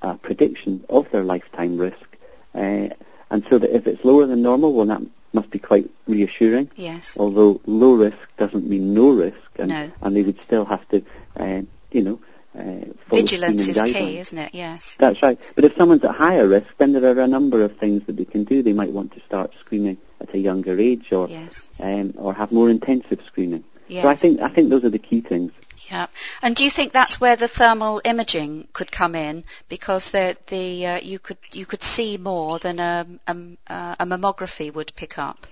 a 0.04 0.16
prediction 0.16 0.84
of 0.90 1.10
their 1.12 1.24
lifetime 1.24 1.78
risk. 1.78 2.06
Uh, 2.54 2.90
and 3.32 3.44
so 3.50 3.58
that 3.58 3.76
if 3.76 3.88
it's 3.88 4.04
lower 4.06 4.26
than 4.28 4.42
normal, 4.42 4.74
well, 4.74 4.86
that 4.86 5.02
must 5.32 5.50
be 5.50 5.58
quite 5.60 5.90
reassuring. 6.08 6.70
yes. 6.76 7.18
Although 7.20 7.62
low 7.66 7.94
risk 7.94 8.18
doesn't 8.38 8.68
mean 8.70 8.94
no 8.94 9.10
risk, 9.12 9.38
and, 9.58 9.70
No. 9.70 9.92
and 10.02 10.16
they 10.16 10.22
would 10.22 10.40
still 10.44 10.66
have 10.66 10.88
to, 10.90 11.04
uh, 11.38 11.62
you 11.92 12.04
know, 12.04 12.20
uh, 12.56 12.86
Vigilance 13.10 13.68
is 13.68 13.78
screening 13.78 14.04
key, 14.10 14.18
isn't 14.20 14.38
it? 14.38 14.54
Yes. 14.54 14.96
That's 15.00 15.24
right. 15.24 15.40
But 15.56 15.64
if 15.66 15.76
someone's 15.76 16.04
at 16.04 16.12
higher 16.12 16.48
risk, 16.48 16.68
then 16.78 16.92
there 16.94 17.18
are 17.18 17.22
a 17.22 17.28
number 17.28 17.64
of 17.64 17.78
things 17.78 18.04
that 18.06 18.16
they 18.16 18.26
can 18.26 18.44
do. 18.44 18.62
They 18.62 18.74
might 18.74 18.92
want 18.92 19.14
to 19.14 19.22
start 19.22 19.52
screening 19.62 19.98
at 20.22 20.32
a 20.36 20.38
younger 20.38 20.80
age, 20.80 21.12
or 21.12 21.28
Yes. 21.30 21.68
um, 21.80 22.14
or 22.18 22.34
have 22.36 22.52
more 22.52 22.70
intensive 22.70 23.22
screening. 23.26 23.64
Yes. 23.88 24.04
So 24.04 24.10
I 24.10 24.16
think 24.16 24.40
I 24.42 24.50
think 24.50 24.70
those 24.70 24.84
are 24.84 24.90
the 24.92 25.00
key 25.00 25.22
things. 25.22 25.52
Yeah. 25.90 26.08
And 26.42 26.56
do 26.56 26.64
you 26.64 26.70
think 26.70 26.92
that's 26.94 27.20
where 27.20 27.36
the 27.36 27.48
thermal 27.48 28.02
imaging 28.04 28.68
could 28.74 28.92
come 28.92 29.16
in 29.16 29.44
because 29.70 30.12
the 30.12 30.38
the 30.48 30.86
uh, 30.88 31.00
you 31.02 31.20
could 31.20 31.38
you 31.52 31.66
could 31.66 31.84
see 31.84 32.18
more 32.18 32.60
than 32.60 32.80
a, 32.80 33.06
a 33.28 33.36
uh, 33.68 33.96
a 34.00 34.06
mammography 34.06 34.74
would 34.74 34.94
pick 34.96 35.18
up? 35.18 35.46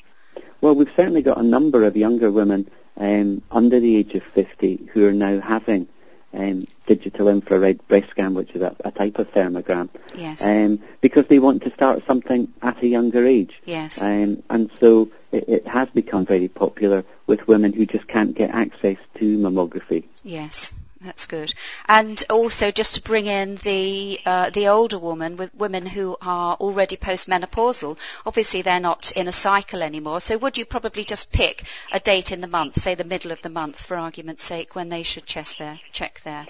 Well, 0.62 0.76
we've 0.76 0.92
certainly 0.96 1.22
got 1.22 1.38
a 1.40 1.44
number 1.44 1.84
of 1.86 1.98
younger 1.98 2.32
women 2.32 2.70
um, 2.98 3.42
under 3.52 3.80
the 3.80 3.96
age 3.98 4.14
of 4.16 4.24
50 4.24 4.90
who 4.94 5.08
are 5.08 5.14
now 5.14 5.40
having 5.42 5.88
um, 6.34 6.68
digital 6.86 7.28
infrared 7.30 7.86
breast 7.88 8.12
scan, 8.12 8.36
which 8.36 8.52
is 8.52 8.62
a, 8.62 8.76
a 8.86 8.92
type 8.92 9.18
of 9.18 9.32
thermogram, 9.32 9.90
Yes. 10.16 10.46
um, 10.46 10.80
because 11.02 11.26
they 11.28 11.40
want 11.40 11.64
to 11.64 11.74
start 11.74 12.06
something 12.06 12.54
at 12.62 12.82
a 12.84 12.88
younger 12.88 13.26
age. 13.26 13.60
yes. 13.66 14.02
Um, 14.02 14.44
and 14.50 14.70
so 14.80 15.10
it, 15.32 15.48
it 15.48 15.68
has 15.68 15.90
become 15.90 16.26
very 16.26 16.48
popular 16.48 17.04
with 17.28 17.48
women 17.48 17.74
who 17.74 17.86
just 17.86 18.08
can't 18.08 18.36
get 18.36 18.50
access 18.50 18.98
to 19.16 19.38
mammography. 19.38 20.06
Yes. 20.24 20.74
That's 21.04 21.26
good. 21.26 21.52
And 21.88 22.24
also 22.30 22.70
just 22.70 22.94
to 22.94 23.02
bring 23.02 23.26
in 23.26 23.56
the 23.56 24.20
uh, 24.24 24.52
the 24.52 24.68
older 24.68 25.00
woman 25.00 25.36
with 25.36 25.54
women 25.56 25.88
who 25.88 26.16
are 26.22 26.54
already 26.56 26.96
postmenopausal. 26.96 27.98
Obviously 28.24 28.62
they're 28.62 28.80
not 28.80 29.12
in 29.14 29.28
a 29.28 29.32
cycle 29.32 29.82
anymore. 29.82 30.22
So 30.22 30.38
would 30.38 30.60
you 30.60 30.66
probably 30.66 31.04
just 31.04 31.32
pick 31.32 31.64
a 31.92 32.00
date 32.00 32.32
in 32.32 32.40
the 32.40 32.48
month, 32.48 32.80
say 32.80 32.94
the 32.94 33.04
middle 33.04 33.32
of 33.32 33.42
the 33.42 33.50
month 33.50 33.84
for 33.84 33.98
argument's 33.98 34.44
sake, 34.44 34.76
when 34.76 34.90
they 34.90 35.02
should 35.02 35.26
check 35.26 35.48
their 35.58 35.80
check 35.92 36.20
their 36.20 36.46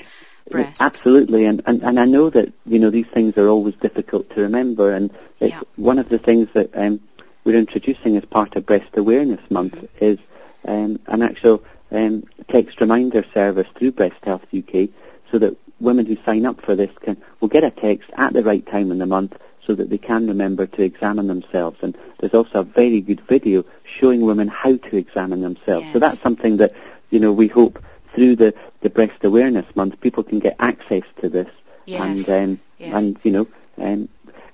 breast. 0.50 0.82
Absolutely, 0.82 1.46
and, 1.46 1.62
and, 1.66 1.82
and 1.84 2.00
I 2.00 2.06
know 2.06 2.30
that, 2.30 2.52
you 2.66 2.80
know, 2.80 2.90
these 2.90 3.08
things 3.08 3.38
are 3.38 3.48
always 3.48 3.76
difficult 3.76 4.32
to 4.32 4.42
remember, 4.42 4.92
and 4.92 5.12
it's 5.40 5.54
Yeah. 5.54 5.62
one 5.76 6.00
of 6.00 6.10
the 6.10 6.18
things 6.18 6.50
that 6.54 6.72
um, 6.76 7.00
we're 7.44 7.58
introducing 7.58 8.18
as 8.18 8.26
part 8.26 8.56
of 8.56 8.66
Breast 8.66 8.96
Awareness 8.96 9.42
Month 9.50 9.88
is 10.00 10.20
um, 10.68 11.00
an 11.08 11.22
actual 11.22 11.64
um, 11.92 12.24
text 12.48 12.80
reminder 12.80 13.26
service 13.34 13.68
through 13.78 13.94
Breast 13.94 14.24
Health 14.24 14.46
UK 14.56 14.90
so 15.32 15.40
that 15.40 15.58
women 15.80 16.06
who 16.06 16.18
sign 16.24 16.46
up 16.46 16.62
for 16.62 16.76
this 16.76 16.92
can 17.02 17.18
will 17.40 17.48
get 17.48 17.64
a 17.64 17.72
text 17.72 18.10
at 18.16 18.34
the 18.34 18.44
right 18.44 18.66
time 18.66 18.92
in 18.92 19.00
the 19.00 19.06
month 19.06 19.38
so 19.66 19.74
that 19.74 19.90
they 19.90 19.98
can 19.98 20.28
remember 20.28 20.68
to 20.68 20.84
examine 20.84 21.28
themselves. 21.28 21.80
And 21.82 21.98
there's 22.20 22.34
also 22.34 22.60
a 22.60 22.64
very 22.64 23.02
good 23.02 23.22
video 23.22 23.66
showing 23.84 24.22
women 24.22 24.48
how 24.48 24.78
to 24.78 24.98
examine 24.98 25.42
themselves. 25.42 25.88
So 25.94 26.00
that's 26.00 26.22
something 26.22 26.58
that, 26.58 26.74
you 27.10 27.20
know, 27.20 27.32
we 27.32 27.48
hope 27.48 27.84
through 28.14 28.36
the, 28.36 28.54
the 28.82 28.90
Breast 28.90 29.24
Awareness 29.24 29.76
Month 29.76 30.00
people 30.02 30.24
can 30.24 30.40
get 30.40 30.56
access 30.60 31.04
to 31.22 31.30
this. 31.30 31.50
Yes. 31.86 32.30
And, 32.30 32.44
um, 32.44 32.60
Yes. 32.78 33.00
and 33.00 33.20
you 33.24 33.32
know, 33.32 33.48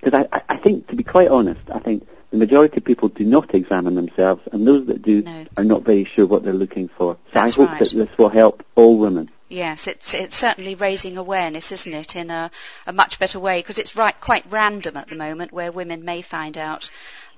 because 0.01 0.13
I, 0.13 0.27
I, 0.37 0.41
I 0.49 0.57
think, 0.57 0.87
to 0.87 0.95
be 0.97 1.03
quite 1.03 1.29
honest, 1.29 1.61
I 1.73 1.79
think 1.79 2.05
the 2.31 2.37
majority 2.37 2.77
of 2.77 2.83
people 2.83 3.09
do 3.09 3.23
not 3.23 3.53
examine 3.55 3.95
themselves, 3.95 4.41
and 4.51 4.67
those 4.67 4.87
that 4.87 5.01
do 5.01 5.21
No. 5.21 5.45
are 5.55 5.63
not 5.63 5.83
very 5.83 6.03
sure 6.03 6.25
what 6.25 6.43
they're 6.43 6.53
looking 6.53 6.89
for. 6.89 7.15
So 7.15 7.19
That's 7.31 7.53
I 7.53 7.55
hope 7.55 7.69
right. 7.69 7.79
that 7.79 7.93
this 7.93 8.17
will 8.17 8.29
help 8.29 8.63
all 8.75 8.97
women. 8.97 9.29
Yes, 9.49 9.87
it's 9.87 10.13
it's 10.13 10.35
certainly 10.35 10.75
raising 10.75 11.17
awareness, 11.17 11.71
isn't 11.71 11.93
it, 11.93 12.17
in 12.17 12.29
a, 12.29 12.51
a 12.85 12.91
much 12.91 13.17
better 13.17 13.39
way 13.39 13.59
because 13.59 13.79
it's 13.79 13.95
right 13.95 14.19
quite 14.19 14.45
random 14.49 14.97
at 14.97 15.07
the 15.07 15.15
moment 15.15 15.53
where 15.53 15.71
women 15.71 16.03
may 16.03 16.21
find 16.21 16.57
out 16.57 16.89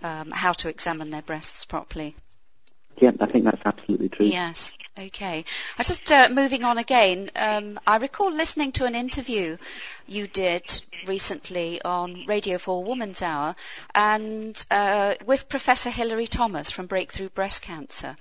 um, 0.01 0.31
how 0.31 0.53
to 0.53 0.69
examine 0.69 1.11
their 1.11 1.21
breasts 1.21 1.65
properly. 1.65 2.15
Yeah, 2.99 3.11
I 3.19 3.25
think 3.27 3.45
that's 3.45 3.61
absolutely 3.65 4.09
true. 4.09 4.25
Yes. 4.25 4.73
Okay. 4.97 5.45
I 5.77 5.83
just 5.83 6.11
uh, 6.11 6.27
moving 6.29 6.63
on 6.63 6.77
again. 6.77 7.31
Um, 7.35 7.79
I 7.87 7.97
recall 7.97 8.31
listening 8.31 8.73
to 8.73 8.85
an 8.85 8.95
interview 8.95 9.57
you 10.07 10.27
did 10.27 10.81
recently 11.07 11.81
on 11.81 12.25
Radio 12.27 12.57
4 12.57 12.83
Woman's 12.83 13.21
Hour, 13.21 13.55
and 13.95 14.65
uh, 14.69 15.15
with 15.25 15.47
Professor 15.47 15.89
Hilary 15.89 16.27
Thomas 16.27 16.69
from 16.69 16.87
Breakthrough 16.87 17.29
Breast 17.29 17.61
Cancer. 17.61 18.17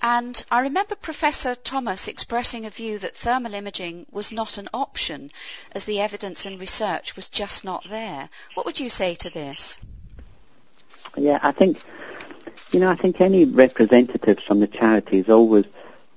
And 0.00 0.44
I 0.48 0.60
remember 0.60 0.94
Professor 0.94 1.56
Thomas 1.56 2.06
expressing 2.06 2.66
a 2.66 2.70
view 2.70 2.98
that 3.00 3.16
thermal 3.16 3.54
imaging 3.54 4.06
was 4.12 4.30
not 4.30 4.58
an 4.58 4.68
option, 4.72 5.32
as 5.72 5.84
the 5.86 6.00
evidence 6.00 6.46
and 6.46 6.60
research 6.60 7.16
was 7.16 7.28
just 7.28 7.64
not 7.64 7.84
there. 7.90 8.28
What 8.54 8.64
would 8.64 8.78
you 8.78 8.90
say 8.90 9.16
to 9.16 9.30
this? 9.30 9.76
Yeah, 11.16 11.40
I 11.42 11.50
think, 11.50 11.82
you 12.72 12.80
know, 12.80 12.90
I 12.90 12.94
think 12.96 13.20
any 13.20 13.44
representatives 13.44 14.42
from 14.44 14.60
the 14.60 14.66
charities 14.66 15.28
always 15.28 15.64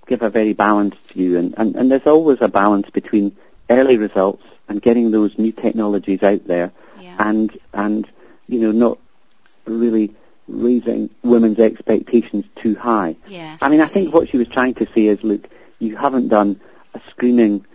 give 0.07 0.21
a 0.21 0.29
very 0.29 0.53
balanced 0.53 0.99
view, 1.13 1.37
and, 1.37 1.53
and, 1.57 1.75
and 1.75 1.91
there's 1.91 2.05
always 2.07 2.39
a 2.41 2.47
balance 2.47 2.89
between 2.89 3.35
early 3.69 3.97
results 3.97 4.43
and 4.67 4.81
getting 4.81 5.11
those 5.11 5.37
new 5.37 5.51
technologies 5.51 6.23
out 6.23 6.45
there, 6.47 6.71
Yeah. 6.99 7.15
and 7.19 7.57
and 7.73 8.07
you 8.47 8.59
know 8.59 8.71
not 8.71 8.97
really 9.65 10.13
raising 10.47 11.09
women's 11.23 11.59
expectations 11.59 12.45
too 12.57 12.75
high. 12.75 13.15
Yes. 13.27 13.59
I 13.61 13.69
mean, 13.69 13.79
I 13.81 13.85
think 13.85 14.13
what 14.13 14.27
she 14.27 14.37
was 14.37 14.47
trying 14.49 14.73
to 14.75 14.87
say 14.93 15.05
is, 15.07 15.23
look, 15.23 15.47
you 15.79 15.95
haven't 15.95 16.27
done 16.27 16.59
a 16.93 17.01
screening 17.09 17.65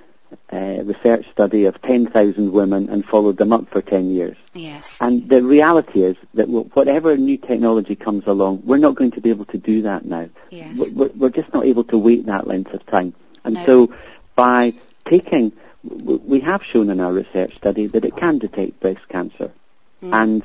uh, 0.52 0.82
research 0.84 1.26
study 1.32 1.64
of 1.64 1.80
10,000 1.82 2.52
women 2.52 2.88
and 2.88 3.04
followed 3.04 3.36
them 3.36 3.52
up 3.52 3.68
for 3.70 3.82
10 3.82 4.10
years. 4.10 4.36
Yes. 4.54 4.98
And 5.00 5.28
the 5.28 5.42
reality 5.42 6.02
is 6.02 6.16
that 6.34 6.48
whatever 6.48 7.16
new 7.16 7.36
technology 7.36 7.96
comes 7.96 8.26
along, 8.26 8.62
we're 8.64 8.78
not 8.78 8.94
going 8.94 9.12
to 9.12 9.20
be 9.20 9.30
able 9.30 9.44
to 9.46 9.58
do 9.58 9.82
that 9.82 10.04
now. 10.04 10.28
Yes. 10.50 10.92
We're- 10.92 11.10
We're, 11.14 11.30
just 11.30 11.52
not 11.52 11.64
able 11.66 11.84
to 11.84 11.98
wait 11.98 12.26
that 12.26 12.46
length 12.46 12.72
of 12.72 12.84
time. 12.86 13.14
And 13.44 13.54
No. 13.54 13.66
so 13.66 13.94
by 14.34 14.74
taking, 15.04 15.52
we 15.84 16.40
have 16.40 16.62
shown 16.64 16.90
in 16.90 17.00
our 17.00 17.12
research 17.12 17.56
study 17.56 17.86
that 17.88 18.04
it 18.04 18.16
can 18.16 18.38
detect 18.38 18.80
breast 18.80 19.06
cancer. 19.08 19.52
Mm. 20.02 20.12
And 20.12 20.42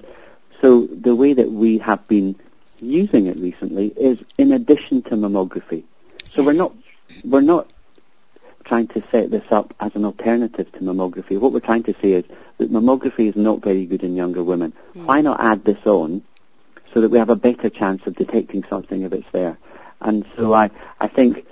so 0.61 0.87
the 0.87 1.15
way 1.15 1.33
that 1.33 1.51
we 1.51 1.79
have 1.79 2.07
been 2.07 2.35
using 2.79 3.27
it 3.27 3.37
recently 3.37 3.87
is 3.87 4.19
in 4.37 4.51
addition 4.51 5.01
to 5.03 5.11
mammography. 5.11 5.83
So 6.31 6.43
we're 6.43 6.53
not, 6.53 6.73
we're 7.23 7.41
not 7.41 7.67
trying 8.71 8.87
to 8.87 9.03
set 9.11 9.29
this 9.29 9.43
up 9.51 9.73
as 9.81 9.93
an 9.95 10.05
alternative 10.05 10.71
to 10.71 10.79
mammography. 10.79 11.37
What 11.37 11.51
we're 11.51 11.59
trying 11.59 11.83
to 11.83 11.95
say 12.01 12.13
is 12.13 12.25
that 12.57 12.71
mammography 12.71 13.27
is 13.27 13.35
not 13.35 13.61
very 13.61 13.85
good 13.85 14.01
in 14.01 14.15
younger 14.15 14.41
women. 14.41 14.71
Mm. 14.95 15.07
Why 15.07 15.19
not 15.19 15.41
add 15.41 15.65
this 15.65 15.85
on 15.85 16.23
so 16.93 17.01
that 17.01 17.09
we 17.09 17.17
have 17.17 17.29
a 17.29 17.35
better 17.35 17.69
chance 17.69 18.01
of 18.07 18.15
detecting 18.15 18.63
something 18.69 19.01
if 19.01 19.11
it's 19.11 19.29
there? 19.33 19.57
And 19.99 20.25
so 20.37 20.53
I, 20.53 20.69
I 21.01 21.07
think, 21.09 21.45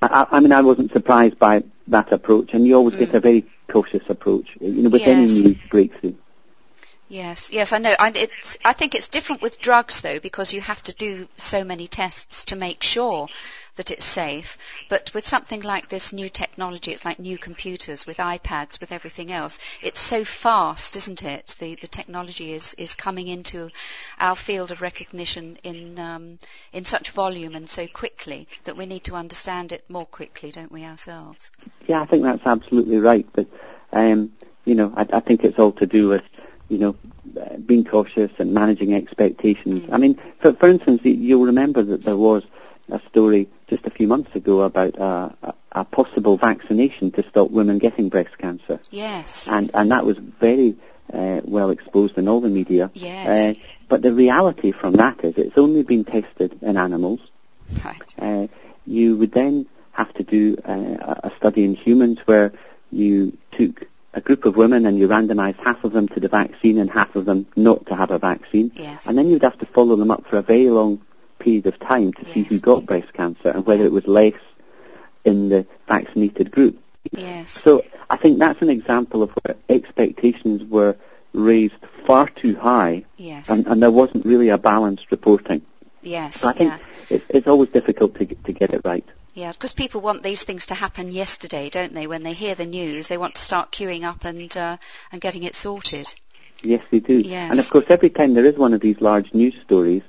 I, 0.00 0.26
I 0.30 0.40
mean, 0.40 0.52
I 0.52 0.62
wasn't 0.62 0.92
surprised 0.92 1.38
by 1.38 1.64
that 1.88 2.10
approach, 2.14 2.54
and 2.54 2.66
you 2.66 2.76
always 2.76 2.96
get 2.96 3.12
Mm. 3.12 3.14
a 3.14 3.20
very 3.20 3.46
cautious 3.68 4.08
approach, 4.08 4.56
you 4.58 4.82
know, 4.84 4.88
with 4.88 5.02
any 5.02 5.26
new 5.26 5.54
breakthrough. 5.68 6.14
Yes, 7.08 7.52
yes, 7.52 7.74
I 7.74 7.78
know. 7.78 7.94
And 7.98 8.16
it's, 8.16 8.56
I 8.64 8.72
think 8.72 8.94
it's 8.94 9.10
different 9.10 9.42
with 9.42 9.60
drugs 9.60 10.00
though, 10.00 10.18
because 10.18 10.54
you 10.54 10.62
have 10.62 10.82
to 10.84 10.94
do 10.94 11.28
so 11.36 11.62
many 11.62 11.86
tests 11.86 12.46
to 12.46 12.56
make 12.56 12.82
sure 12.82 13.28
that 13.76 13.90
it's 13.90 14.04
safe. 14.04 14.58
But 14.88 15.12
with 15.14 15.26
something 15.26 15.62
like 15.62 15.88
this 15.88 16.12
new 16.12 16.28
technology, 16.28 16.92
it's 16.92 17.04
like 17.04 17.18
new 17.18 17.38
computers 17.38 18.06
with 18.06 18.18
iPads, 18.18 18.80
with 18.80 18.92
everything 18.92 19.32
else. 19.32 19.58
It's 19.82 20.00
so 20.00 20.24
fast, 20.24 20.96
isn't 20.96 21.22
it? 21.22 21.56
The 21.58 21.76
the 21.76 21.88
technology 21.88 22.52
is 22.52 22.74
is 22.74 22.94
coming 22.94 23.28
into 23.28 23.70
our 24.18 24.36
field 24.36 24.70
of 24.70 24.82
recognition 24.82 25.58
in 25.62 25.98
um, 25.98 26.38
in 26.72 26.84
such 26.84 27.10
volume 27.10 27.54
and 27.54 27.68
so 27.68 27.86
quickly 27.86 28.48
that 28.64 28.76
we 28.76 28.86
need 28.86 29.04
to 29.04 29.14
understand 29.14 29.72
it 29.72 29.84
more 29.88 30.06
quickly, 30.06 30.50
don't 30.50 30.72
we 30.72 30.84
ourselves? 30.84 31.50
Yeah, 31.86 32.02
I 32.02 32.06
think 32.06 32.22
that's 32.22 32.46
absolutely 32.46 32.98
right. 32.98 33.26
But 33.32 33.48
um, 33.92 34.32
you 34.64 34.74
know, 34.74 34.92
I, 34.96 35.06
I 35.12 35.20
think 35.20 35.44
it's 35.44 35.58
all 35.58 35.72
to 35.72 35.86
do 35.86 36.08
with 36.08 36.22
you 36.68 36.78
know 36.78 36.96
uh, 37.40 37.56
being 37.56 37.84
cautious 37.84 38.30
and 38.38 38.52
managing 38.52 38.94
expectations. 38.94 39.82
Mm. 39.82 39.92
I 39.92 39.98
mean, 39.98 40.20
for, 40.40 40.52
for 40.52 40.68
instance, 40.68 41.00
you'll 41.04 41.46
remember 41.46 41.82
that 41.82 42.02
there 42.04 42.16
was 42.16 42.42
a 42.90 43.00
story 43.08 43.48
just 43.72 43.86
a 43.86 43.90
few 43.98 44.06
months 44.14 44.34
ago 44.40 44.60
about 44.70 44.98
uh, 44.98 45.30
a, 45.72 45.84
possible 45.84 46.36
vaccination 46.36 47.10
to 47.16 47.20
stop 47.30 47.50
women 47.50 47.78
getting 47.78 48.08
breast 48.14 48.36
cancer, 48.38 48.78
Yes. 48.90 49.48
and 49.48 49.70
and 49.78 49.90
that 49.92 50.04
was 50.04 50.16
very 50.18 50.76
uh, 51.12 51.40
well 51.44 51.70
exposed 51.70 52.18
in 52.18 52.28
all 52.28 52.40
the 52.40 52.48
media. 52.60 52.90
Yes. 52.94 53.56
Uh, 53.56 53.60
but 53.88 54.02
the 54.02 54.12
reality 54.12 54.70
from 54.72 54.92
that 54.94 55.24
is 55.24 55.34
it's 55.36 55.56
only 55.56 55.82
been 55.92 56.04
tested 56.04 56.50
in 56.62 56.76
animals. 56.76 57.20
right. 57.84 58.14
Uh, 58.18 58.46
you 58.86 59.16
would 59.18 59.32
then 59.32 59.66
have 59.92 60.12
to 60.18 60.22
do 60.36 60.42
uh, 60.64 60.72
a 61.12 61.14
a 61.28 61.30
study 61.38 61.62
in 61.68 61.74
humans 61.86 62.18
where 62.30 62.48
you 62.90 63.14
took 63.58 63.74
a 64.14 64.20
group 64.20 64.44
of 64.44 64.56
women 64.62 64.84
and 64.86 64.98
you 64.98 65.08
randomized 65.08 65.60
half 65.68 65.80
of 65.84 65.92
them 65.96 66.06
to 66.14 66.20
the 66.24 66.28
vaccine 66.28 66.76
and 66.82 66.90
half 66.90 67.16
of 67.16 67.24
them 67.24 67.46
not 67.56 67.86
to 67.86 67.94
have 67.96 68.10
a 68.10 68.18
vaccine. 68.18 68.70
Yes. 68.88 69.06
And 69.06 69.16
then 69.16 69.26
you'd 69.28 69.42
have 69.50 69.58
to 69.64 69.66
follow 69.76 69.96
them 69.96 70.10
up 70.10 70.22
for 70.28 70.36
a 70.36 70.42
very 70.42 70.68
long 70.80 71.00
period 71.42 71.66
of 71.66 71.78
time 71.78 72.12
to 72.12 72.32
see 72.32 72.42
who 72.42 72.58
got 72.60 72.86
breast 72.86 73.12
cancer 73.12 73.48
and 73.48 73.66
whether 73.66 73.84
it 73.84 73.92
was 73.92 74.06
less 74.06 74.34
in 75.24 75.48
the 75.48 75.66
vaccinated 75.88 76.50
group. 76.50 76.78
Yes. 77.10 77.50
So 77.50 77.84
I 78.08 78.16
think 78.16 78.38
that's 78.38 78.62
an 78.62 78.70
example 78.70 79.22
of 79.22 79.30
where 79.30 79.56
expectations 79.68 80.62
were 80.62 80.96
raised 81.32 81.74
far 82.06 82.28
too 82.28 82.56
high 82.56 83.04
yes. 83.16 83.48
and, 83.48 83.66
and 83.66 83.82
there 83.82 83.90
wasn't 83.90 84.24
really 84.26 84.50
a 84.50 84.58
balanced 84.58 85.10
reporting. 85.10 85.62
yes. 86.02 86.40
So 86.40 86.48
I 86.48 86.52
think 86.52 86.72
yeah. 86.72 86.78
it's, 87.16 87.24
it's 87.28 87.46
always 87.46 87.70
difficult 87.70 88.16
to, 88.16 88.24
get- 88.24 88.44
to 88.44 88.52
get 88.52 88.72
it 88.72 88.82
right. 88.84 89.04
Yeah, 89.34 89.52
because 89.52 89.72
people 89.72 90.02
want 90.02 90.22
these 90.22 90.44
things 90.44 90.66
to 90.66 90.74
happen 90.74 91.10
yesterday, 91.10 91.70
don't 91.70 91.94
they? 91.94 92.06
When 92.06 92.22
they 92.22 92.34
hear 92.34 92.54
the 92.54 92.66
news, 92.66 93.08
they 93.08 93.16
want 93.16 93.36
to 93.36 93.40
start 93.40 93.72
queuing 93.72 94.04
up 94.04 94.26
and 94.26 94.54
uh, 94.54 94.76
and 95.10 95.22
getting 95.22 95.44
it 95.44 95.54
sorted. 95.54 96.12
Yes, 96.60 96.82
they 96.90 97.00
do. 97.00 97.18
Yes. 97.18 97.50
And 97.50 97.58
of 97.58 97.70
course, 97.70 97.86
every 97.88 98.10
time 98.10 98.34
there 98.34 98.44
is 98.44 98.56
one 98.56 98.74
of 98.74 98.82
these 98.82 99.00
large 99.00 99.32
news 99.32 99.54
stories, 99.64 100.02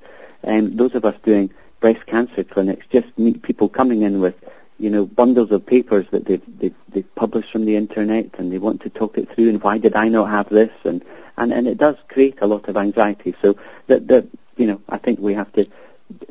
um, 0.44 0.76
those 0.76 0.96
of 0.96 1.06
us 1.06 1.16
doing 1.24 1.50
breast 1.80 2.06
cancer 2.06 2.44
clinics 2.44 2.86
just 2.92 3.08
meet 3.18 3.42
people 3.42 3.70
coming 3.70 4.02
in 4.04 4.20
with, 4.20 4.36
you 4.80 4.90
know, 4.90 5.06
bundles 5.06 5.52
of 5.52 5.66
papers 5.66 6.06
that 6.12 6.26
they've, 6.26 6.42
they've, 6.60 6.76
they've 6.90 7.16
published 7.16 7.52
from 7.52 7.66
the 7.66 7.76
internet 7.76 8.30
and 8.38 8.52
they 8.52 8.58
want 8.58 8.82
to 8.82 8.90
talk 8.90 9.18
it 9.18 9.34
through 9.34 9.50
and 9.50 9.62
why 9.62 9.78
did 9.78 9.96
I 9.96 10.08
not 10.08 10.30
have 10.30 10.50
this? 10.50 10.72
And, 10.84 11.04
and, 11.38 11.52
and 11.52 11.68
it 11.68 11.78
does 11.78 11.96
create 12.08 12.40
a 12.42 12.48
lot 12.48 12.70
of 12.70 12.78
anxiety. 12.78 13.36
So 13.42 13.58
that, 13.88 14.08
that 14.08 14.28
you 14.56 14.68
know, 14.68 14.82
I 14.88 14.98
think 14.98 15.20
we 15.20 15.34
have 15.34 15.52
to 15.54 15.68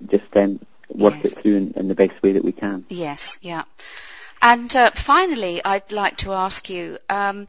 just 0.07 0.37
um, 0.37 0.61
work 0.89 1.15
Yes. 1.23 1.33
it 1.33 1.43
through 1.43 1.57
in, 1.57 1.73
in 1.77 1.89
the 1.89 1.95
best 1.95 2.23
way 2.23 2.33
that 2.33 2.45
we 2.45 2.53
can. 2.53 2.85
Yes, 2.89 3.39
yeah. 3.43 3.65
And 4.41 4.75
uh, 4.75 4.91
finally, 4.95 5.65
I'd 5.65 5.93
like 5.93 6.19
to 6.19 6.33
ask 6.33 6.69
you, 6.69 6.99
um, 7.09 7.47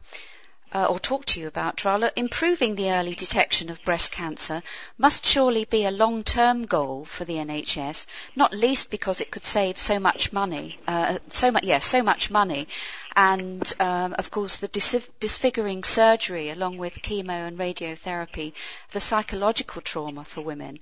uh, 0.74 0.86
or 0.86 0.98
talk 0.98 1.24
to 1.24 1.38
you 1.38 1.46
about, 1.46 1.76
Trala, 1.76 2.10
improving 2.16 2.74
the 2.74 2.90
early 2.90 3.14
detection 3.14 3.70
of 3.70 3.82
breast 3.84 4.10
cancer 4.10 4.60
must 4.98 5.24
surely 5.24 5.64
be 5.64 5.84
a 5.84 5.90
long-term 5.92 6.66
goal 6.66 7.04
for 7.04 7.24
the 7.24 7.34
NHS, 7.34 8.06
not 8.34 8.52
least 8.52 8.90
because 8.90 9.20
it 9.20 9.30
could 9.30 9.44
save 9.44 9.78
so 9.78 10.00
much 10.00 10.32
money, 10.32 10.78
uh, 10.88 11.18
so 11.28 11.52
much, 11.52 11.62
yes, 11.62 11.86
so 11.86 12.02
much 12.02 12.28
money, 12.28 12.66
and 13.14 13.72
um, 13.78 14.14
of 14.18 14.32
course 14.32 14.56
the 14.56 14.68
dis- 14.68 15.08
disfiguring 15.20 15.84
surgery 15.84 16.50
along 16.50 16.76
with 16.76 17.02
chemo 17.02 17.46
and 17.46 17.56
radiotherapy, 17.56 18.52
the 18.90 19.00
psychological 19.00 19.80
trauma 19.80 20.24
for 20.24 20.40
women. 20.40 20.80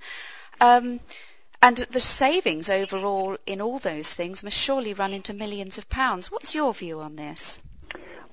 Um, 0.59 0.99
and 1.61 1.77
the 1.77 1.99
savings 1.99 2.69
overall 2.69 3.37
in 3.45 3.61
all 3.61 3.77
those 3.77 4.13
things 4.13 4.43
must 4.43 4.57
surely 4.57 4.93
run 4.93 5.13
into 5.13 5.33
millions 5.33 5.77
of 5.77 5.87
pounds. 5.87 6.31
What's 6.31 6.55
your 6.55 6.73
view 6.73 6.99
on 6.99 7.15
this? 7.15 7.59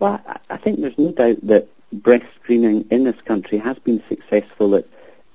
Well, 0.00 0.20
I, 0.48 0.56
think 0.56 0.80
there's 0.80 0.98
no 0.98 1.12
doubt 1.12 1.46
that 1.46 1.68
breast 1.92 2.24
screening 2.42 2.86
in 2.90 3.04
this 3.04 3.20
country 3.24 3.58
has 3.58 3.78
been 3.78 4.02
successful 4.08 4.74
at, 4.74 4.86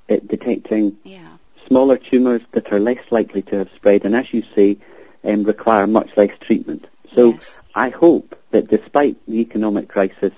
at 0.10 0.28
detecting 0.28 0.98
Yeah. 1.04 1.38
smaller 1.68 1.98
tumours 1.98 2.42
that 2.52 2.74
are 2.74 2.80
less 2.80 3.04
likely 3.12 3.44
to 3.44 3.60
have 3.60 3.70
spread 3.76 4.06
and, 4.06 4.16
as 4.16 4.34
you 4.34 4.44
say, 4.56 4.78
um, 5.24 5.44
require 5.44 5.86
much 5.88 6.10
less 6.18 6.36
treatment. 6.40 6.88
So 7.14 7.34
Yes. 7.34 7.58
I 7.76 7.90
hope 7.90 8.36
that 8.52 8.68
despite 8.68 9.18
the 9.28 9.40
economic 9.40 9.88
crisis 9.88 10.34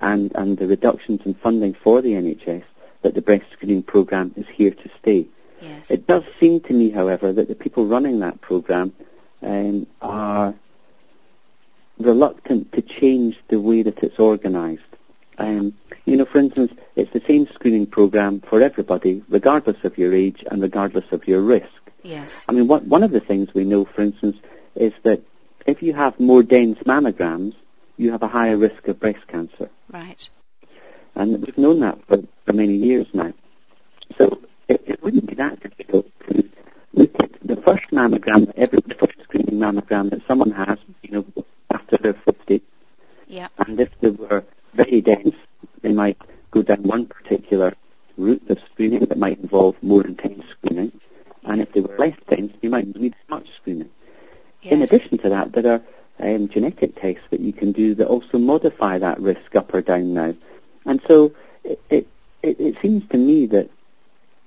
and, 0.00 0.32
and 0.34 0.58
the 0.58 0.66
reductions 0.66 1.20
in 1.24 1.34
funding 1.34 1.74
for 1.74 2.02
the 2.02 2.12
NHS, 2.14 2.64
that 3.02 3.14
the 3.14 3.22
breast 3.22 3.44
screening 3.52 3.82
programme 3.84 4.32
is 4.36 4.46
here 4.48 4.72
to 4.72 4.90
stay. 5.00 5.26
Yes. 5.60 5.90
It 5.90 6.08
does 6.08 6.24
seem 6.40 6.60
to 6.62 6.72
me, 6.72 6.90
however, 6.90 7.32
that 7.32 7.46
the 7.46 7.54
people 7.54 7.86
running 7.86 8.20
that 8.20 8.40
programme 8.40 8.92
um, 9.42 9.86
are 10.00 10.54
reluctant 12.02 12.72
to 12.72 12.82
change 12.82 13.38
the 13.48 13.60
way 13.60 13.82
that 13.82 14.02
it's 14.02 14.18
organised. 14.18 14.82
Um, 15.38 15.74
you 16.04 16.16
know, 16.16 16.24
for 16.24 16.38
instance, 16.38 16.72
it's 16.94 17.12
the 17.12 17.22
same 17.26 17.46
screening 17.48 17.86
programme 17.86 18.40
for 18.40 18.60
everybody, 18.60 19.22
regardless 19.28 19.82
of 19.84 19.98
your 19.98 20.12
age 20.14 20.44
and 20.50 20.60
regardless 20.60 21.10
of 21.12 21.26
your 21.26 21.40
risk. 21.40 21.68
yes. 22.02 22.44
I 22.48 22.52
mean, 22.52 22.68
one, 22.68 22.88
one 22.88 23.02
of 23.02 23.10
the 23.10 23.20
things 23.20 23.54
we 23.54 23.64
know, 23.64 23.84
for 23.84 24.02
instance, 24.02 24.36
is 24.74 24.92
that 25.02 25.22
if 25.66 25.82
you 25.82 25.94
have 25.94 26.18
more 26.18 26.42
dense 26.42 26.78
mammograms, 26.80 27.54
you 27.96 28.12
have 28.12 28.22
a 28.22 28.28
higher 28.28 28.56
risk 28.56 28.88
of 28.88 28.98
breast 29.00 29.26
cancer. 29.28 29.70
Right. 29.90 30.28
And 31.14 31.44
we've 31.44 31.58
known 31.58 31.80
that 31.80 32.04
for, 32.06 32.22
for 32.44 32.52
many 32.52 32.74
years 32.74 33.06
now. 33.12 33.32
So 34.18 34.40
it, 34.68 34.82
it 34.86 35.02
wouldn't 35.02 35.26
be 35.26 35.34
that 35.36 35.60
difficult 35.60 36.06
to 36.28 36.48
look 36.94 37.14
at 37.22 37.32
the 37.42 37.56
first 37.56 37.90
mammogram, 37.90 38.52
every 38.56 38.80
the 38.80 38.94
first 38.94 39.20
screening 39.22 39.58
mammogram 39.58 40.10
that 40.10 40.26
someone 40.26 40.50
has, 40.52 40.78
you 41.02 41.10
know, 41.10 41.44
after 41.72 41.96
they're 41.96 42.12
50, 42.14 42.62
Yeah. 43.26 43.48
and 43.58 43.80
if 43.80 43.90
they 44.00 44.10
were 44.10 44.44
very 44.74 45.00
dense, 45.00 45.34
they 45.82 45.92
might 45.92 46.18
go 46.50 46.62
down 46.62 46.82
one 46.82 47.06
particular 47.06 47.74
route 48.16 48.42
of 48.48 48.58
screening 48.72 49.00
that 49.06 49.18
might 49.18 49.38
involve 49.40 49.76
more 49.82 50.06
intense 50.06 50.44
screening. 50.50 50.92
And 51.44 51.60
if 51.60 51.72
they 51.72 51.80
were 51.80 51.96
less 51.98 52.16
dense, 52.28 52.52
you 52.62 52.70
might 52.70 52.94
need 52.94 53.14
as 53.14 53.30
much 53.30 53.50
screening. 53.56 53.90
Yes. 54.62 54.72
In 54.72 54.82
addition 54.82 55.18
to 55.18 55.28
that, 55.30 55.52
there 55.52 55.82
are 56.20 56.34
um, 56.34 56.48
genetic 56.48 56.94
tests 57.00 57.24
that 57.30 57.40
you 57.40 57.52
can 57.52 57.72
do 57.72 57.94
that 57.96 58.06
also 58.06 58.38
modify 58.38 58.98
that 58.98 59.18
risk 59.20 59.56
up 59.56 59.74
or 59.74 59.82
down 59.82 60.14
now. 60.14 60.34
And 60.84 61.00
so 61.08 61.32
it, 61.64 61.80
it, 61.90 62.06
it, 62.42 62.60
it 62.60 62.76
seems 62.80 63.08
to 63.10 63.16
me 63.18 63.46
that 63.46 63.70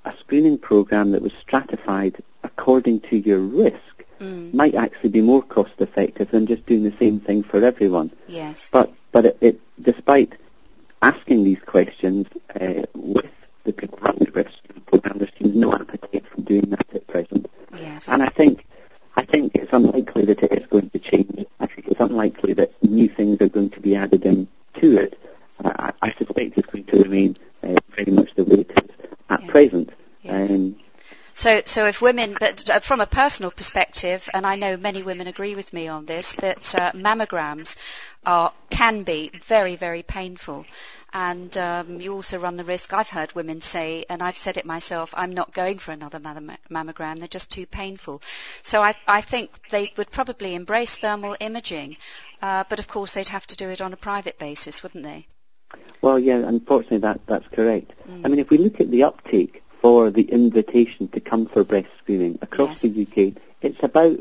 a 0.06 0.14
screening 0.20 0.58
program 0.58 1.12
that 1.12 1.22
was 1.22 1.34
stratified 1.42 2.24
according 2.44 3.02
to 3.02 3.18
your 3.18 3.40
risk 3.40 3.95
Mm. 4.20 4.54
might 4.54 4.76
actually 4.76 5.10
be 5.10 5.22
more 5.22 5.42
cost 5.42 5.74
effective 5.80 6.32
than 6.32 6.48
just 6.48 6.66
doing 6.66 6.84
the 6.84 6.96
same 7.00 7.20
thing 7.20 7.44
for 7.44 7.64
everyone. 7.64 8.12
Yes. 8.28 8.70
But 8.72 8.94
but 9.12 9.26
it, 9.26 9.38
it 9.42 9.62
despite 9.82 10.34
asking 11.02 11.44
these 11.44 11.60
questions 11.66 12.28
uh, 12.60 12.84
with 12.94 13.26
the 13.66 13.74
people 13.74 14.00
running 14.02 14.26
the 14.26 14.32
risk 14.32 14.54
program, 14.86 15.18
there 15.20 15.30
seems 15.38 15.56
no 15.56 15.74
appetite 15.74 16.26
for 16.34 16.42
doing 16.42 16.70
that 16.70 16.86
at 16.94 17.06
present. 17.08 17.50
Yes. 17.76 18.08
And 18.08 18.24
I 18.24 18.30
think 18.30 18.66
I 19.18 19.24
think 19.24 19.56
it's 19.56 19.74
unlikely 19.74 20.26
that 20.26 20.44
it 20.44 20.52
is 20.54 20.66
going 20.68 20.90
to 20.92 21.00
change. 21.00 21.46
I 21.60 21.66
think 21.68 21.88
it's 21.88 22.00
unlikely 22.00 22.54
that 22.54 22.72
new 22.84 23.10
things 23.10 23.42
are 23.42 23.50
going 23.50 23.70
to 23.72 23.80
be 23.82 23.96
added 23.96 24.26
in 24.26 24.48
to 24.80 24.98
it. 24.98 25.20
I, 25.64 25.94
I 26.02 26.12
suspect 26.14 26.58
it's 26.58 26.68
going 26.70 26.84
to 26.86 27.04
remain 27.04 27.38
uh, 27.64 27.76
very 27.96 28.12
much 28.12 28.34
the 28.36 28.44
way 28.44 28.62
it 28.62 28.72
is 28.72 28.90
at 29.30 29.42
Yeah. 29.44 29.52
present. 29.52 29.90
Yes. 30.22 30.52
Um, 30.56 30.76
So, 31.38 31.62
so 31.66 31.86
if 31.86 32.02
women, 32.02 32.38
but 32.40 32.82
from 32.86 33.02
a 33.02 33.06
personal 33.06 33.52
perspective, 33.52 34.30
and 34.34 34.48
I 34.48 34.56
know 34.56 34.78
many 34.78 35.04
women 35.04 35.28
agree 35.28 35.54
with 35.54 35.74
me 35.74 35.90
on 35.90 36.06
this, 36.06 36.34
that 36.36 36.74
uh, 36.74 36.94
mammograms 36.94 37.76
are 38.26 38.54
can 38.70 39.04
be 39.04 39.32
very, 39.44 39.76
very 39.76 40.02
painful, 40.02 40.66
and 41.12 41.56
um, 41.58 42.00
you 42.00 42.14
also 42.14 42.40
run 42.40 42.56
the 42.56 42.64
risk. 42.64 42.94
I've 42.94 43.10
heard 43.10 43.36
women 43.36 43.60
say, 43.60 44.06
and 44.10 44.24
I've 44.24 44.38
said 44.38 44.56
it 44.56 44.66
myself, 44.66 45.14
I'm 45.18 45.34
not 45.34 45.54
going 45.54 45.78
for 45.78 45.92
another 45.92 46.22
mammogram. 46.22 47.20
They're 47.20 47.28
just 47.28 47.52
too 47.52 47.66
painful. 47.66 48.22
So 48.64 48.82
I, 48.82 48.96
I 49.06 49.20
think 49.20 49.52
they 49.72 49.92
would 49.98 50.12
probably 50.12 50.56
embrace 50.56 50.98
thermal 50.98 51.36
imaging, 51.42 51.98
uh, 52.42 52.64
but 52.70 52.80
of 52.80 52.88
course 52.88 53.14
they'd 53.14 53.28
have 53.28 53.48
to 53.48 53.58
do 53.58 53.70
it 53.70 53.82
on 53.82 53.92
a 53.92 53.98
private 53.98 54.40
basis, 54.40 54.82
wouldn't 54.82 55.04
they? 55.04 55.28
well, 56.02 56.20
yeah, 56.20 56.38
unfortunately 56.38 57.00
that 57.00 57.20
that's 57.26 57.48
correct. 57.48 57.92
Mm. 58.08 58.22
I 58.24 58.30
mean, 58.30 58.40
if 58.40 58.50
we 58.50 58.58
look 58.58 58.80
at 58.80 58.92
the 58.92 59.04
uptake 59.04 59.64
for 59.86 60.10
the 60.10 60.24
invitation 60.24 61.08
to 61.10 61.20
come 61.20 61.46
for 61.46 61.64
breast 61.64 61.90
screening 62.00 62.40
across 62.42 62.84
Yes. 62.84 62.92
the 62.92 63.04
UK, 63.04 63.40
it's 63.62 63.84
about 63.84 64.18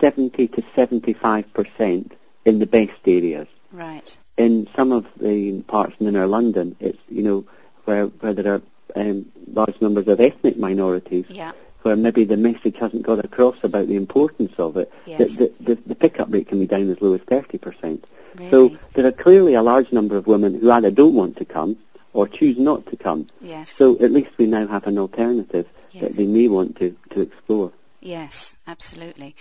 70 0.00 0.46
to 0.46 0.62
75 0.76 1.52
percent 1.52 2.12
in 2.44 2.60
the 2.60 2.66
best 2.66 3.00
areas. 3.04 3.48
Right. 3.72 4.16
in 4.36 4.68
some 4.76 4.92
of 4.92 5.04
the 5.16 5.62
parts 5.62 5.96
in 5.98 6.06
inner 6.06 6.28
London, 6.28 6.76
it's 6.78 7.02
you 7.08 7.24
know 7.24 7.44
where 7.86 8.06
where 8.06 8.34
there 8.34 8.54
are 8.54 8.62
um, 8.94 9.26
large 9.52 9.80
numbers 9.80 10.06
of 10.06 10.20
ethnic 10.20 10.56
minorities, 10.56 11.24
Yeah. 11.28 11.50
where 11.82 11.96
maybe 11.96 12.22
the 12.22 12.36
message 12.36 12.76
hasn't 12.78 13.02
got 13.02 13.24
across 13.24 13.64
about 13.64 13.88
the 13.88 13.96
importance 13.96 14.54
of 14.58 14.76
it. 14.76 14.92
Yes. 15.06 15.38
The, 15.38 15.52
the, 15.58 15.74
the, 15.90 15.96
pickup 15.96 16.32
rate 16.32 16.46
can 16.46 16.60
be 16.60 16.68
down 16.68 16.88
as 16.88 17.00
low 17.00 17.14
as 17.14 17.20
thirty 17.22 17.58
percent. 17.58 18.04
Really. 18.36 18.50
So 18.52 18.78
there 18.92 19.06
are 19.06 19.22
clearly 19.26 19.54
a 19.54 19.62
large 19.62 19.90
number 19.90 20.16
of 20.16 20.28
women 20.28 20.60
who 20.60 20.70
either 20.70 20.92
don't 20.92 21.14
want 21.14 21.38
to 21.38 21.44
come 21.44 21.78
or 22.14 22.28
choose 22.28 22.56
not 22.56 22.86
to 22.86 22.96
come. 22.96 23.26
yes. 23.40 23.70
So 23.70 23.98
at 23.98 24.10
least 24.10 24.30
we 24.38 24.46
now 24.46 24.66
have 24.66 24.86
an 24.86 24.98
alternative 24.98 25.66
that 26.00 26.14
they 26.14 26.26
may 26.26 26.48
want 26.48 26.78
to, 26.78 26.96
to 27.10 27.20
explore. 27.20 27.72
Yes, 28.00 28.54
absolutely. 28.66 29.34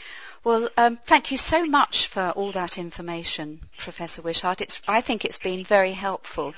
Well, 0.46 0.70
um, 0.78 0.98
thank 1.04 1.32
you 1.32 1.38
so 1.38 1.66
much 1.66 2.08
for 2.08 2.30
all 2.30 2.52
that 2.54 2.78
information, 2.78 3.60
Professor 3.78 4.22
Wishart. 4.22 4.62
It's, 4.62 4.80
I 4.88 5.02
think 5.02 5.26
it's 5.26 5.40
been 5.40 5.66
very 5.66 5.92
helpful. 5.92 6.54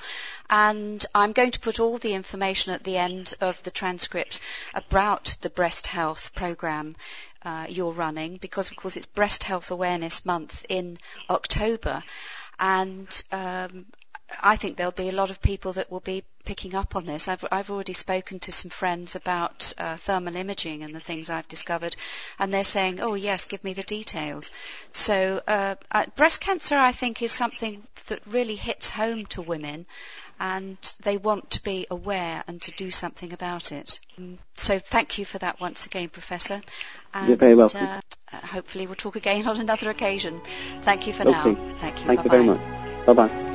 And 0.48 1.04
I'm 1.14 1.32
going 1.32 1.50
to 1.50 1.60
put 1.60 1.80
all 1.80 1.98
the 1.98 2.14
information 2.14 2.74
at 2.74 2.84
the 2.84 2.96
end 2.96 3.34
of 3.40 3.60
the 3.64 3.72
transcript 3.72 4.38
about 4.72 5.36
the 5.40 5.50
breast 5.50 5.88
health 5.88 6.32
program 6.34 6.94
uh, 7.42 7.66
you're 7.68 7.92
running, 7.92 8.36
because 8.36 8.70
of 8.70 8.76
course 8.76 8.96
it's 8.96 9.06
Breast 9.06 9.42
Health 9.42 9.72
Awareness 9.72 10.24
Month 10.24 10.64
in 10.68 10.98
October. 11.28 12.04
And 12.60 13.08
um, 13.32 13.86
I 14.40 14.56
think 14.56 14.76
there'll 14.76 14.92
be 14.92 15.08
a 15.08 15.12
lot 15.12 15.30
of 15.30 15.40
people 15.40 15.72
that 15.74 15.90
will 15.90 16.00
be 16.00 16.24
picking 16.44 16.74
up 16.74 16.96
on 16.96 17.06
this. 17.06 17.28
I've, 17.28 17.44
I've 17.50 17.70
already 17.70 17.92
spoken 17.92 18.38
to 18.40 18.52
some 18.52 18.70
friends 18.70 19.14
about 19.14 19.72
uh, 19.78 19.96
thermal 19.96 20.36
imaging 20.36 20.82
and 20.82 20.94
the 20.94 21.00
things 21.00 21.30
I've 21.30 21.48
discovered, 21.48 21.94
and 22.38 22.52
they're 22.52 22.64
saying, 22.64 23.00
"Oh 23.00 23.14
yes, 23.14 23.46
give 23.46 23.62
me 23.62 23.72
the 23.72 23.82
details." 23.82 24.50
So 24.92 25.42
uh, 25.46 25.76
uh, 25.90 26.06
breast 26.16 26.40
cancer, 26.40 26.76
I 26.76 26.92
think, 26.92 27.22
is 27.22 27.32
something 27.32 27.82
that 28.08 28.20
really 28.26 28.56
hits 28.56 28.90
home 28.90 29.26
to 29.26 29.42
women, 29.42 29.86
and 30.40 30.76
they 31.02 31.16
want 31.16 31.50
to 31.52 31.62
be 31.62 31.86
aware 31.90 32.42
and 32.46 32.60
to 32.62 32.72
do 32.72 32.90
something 32.90 33.32
about 33.32 33.72
it. 33.72 34.00
Um, 34.18 34.38
so 34.54 34.78
thank 34.78 35.18
you 35.18 35.24
for 35.24 35.38
that 35.38 35.60
once 35.60 35.86
again, 35.86 36.08
Professor. 36.08 36.62
And, 37.14 37.28
You're 37.28 37.36
very 37.36 37.54
welcome. 37.54 37.86
Uh, 37.86 38.00
hopefully, 38.32 38.86
we'll 38.86 38.96
talk 38.96 39.16
again 39.16 39.46
on 39.52 39.60
another 39.60 39.90
occasion. 39.90 40.40
Thank 40.82 41.06
you 41.06 41.12
for 41.12 41.22
Okay. 41.22 41.52
now. 41.52 41.76
Thank 41.78 42.00
you. 42.00 42.06
Thank 42.06 42.24
you 42.24 42.30
Bye-bye. 42.30 42.36
very 42.36 42.44
much. 42.44 43.06
Bye 43.06 43.12
bye. 43.12 43.45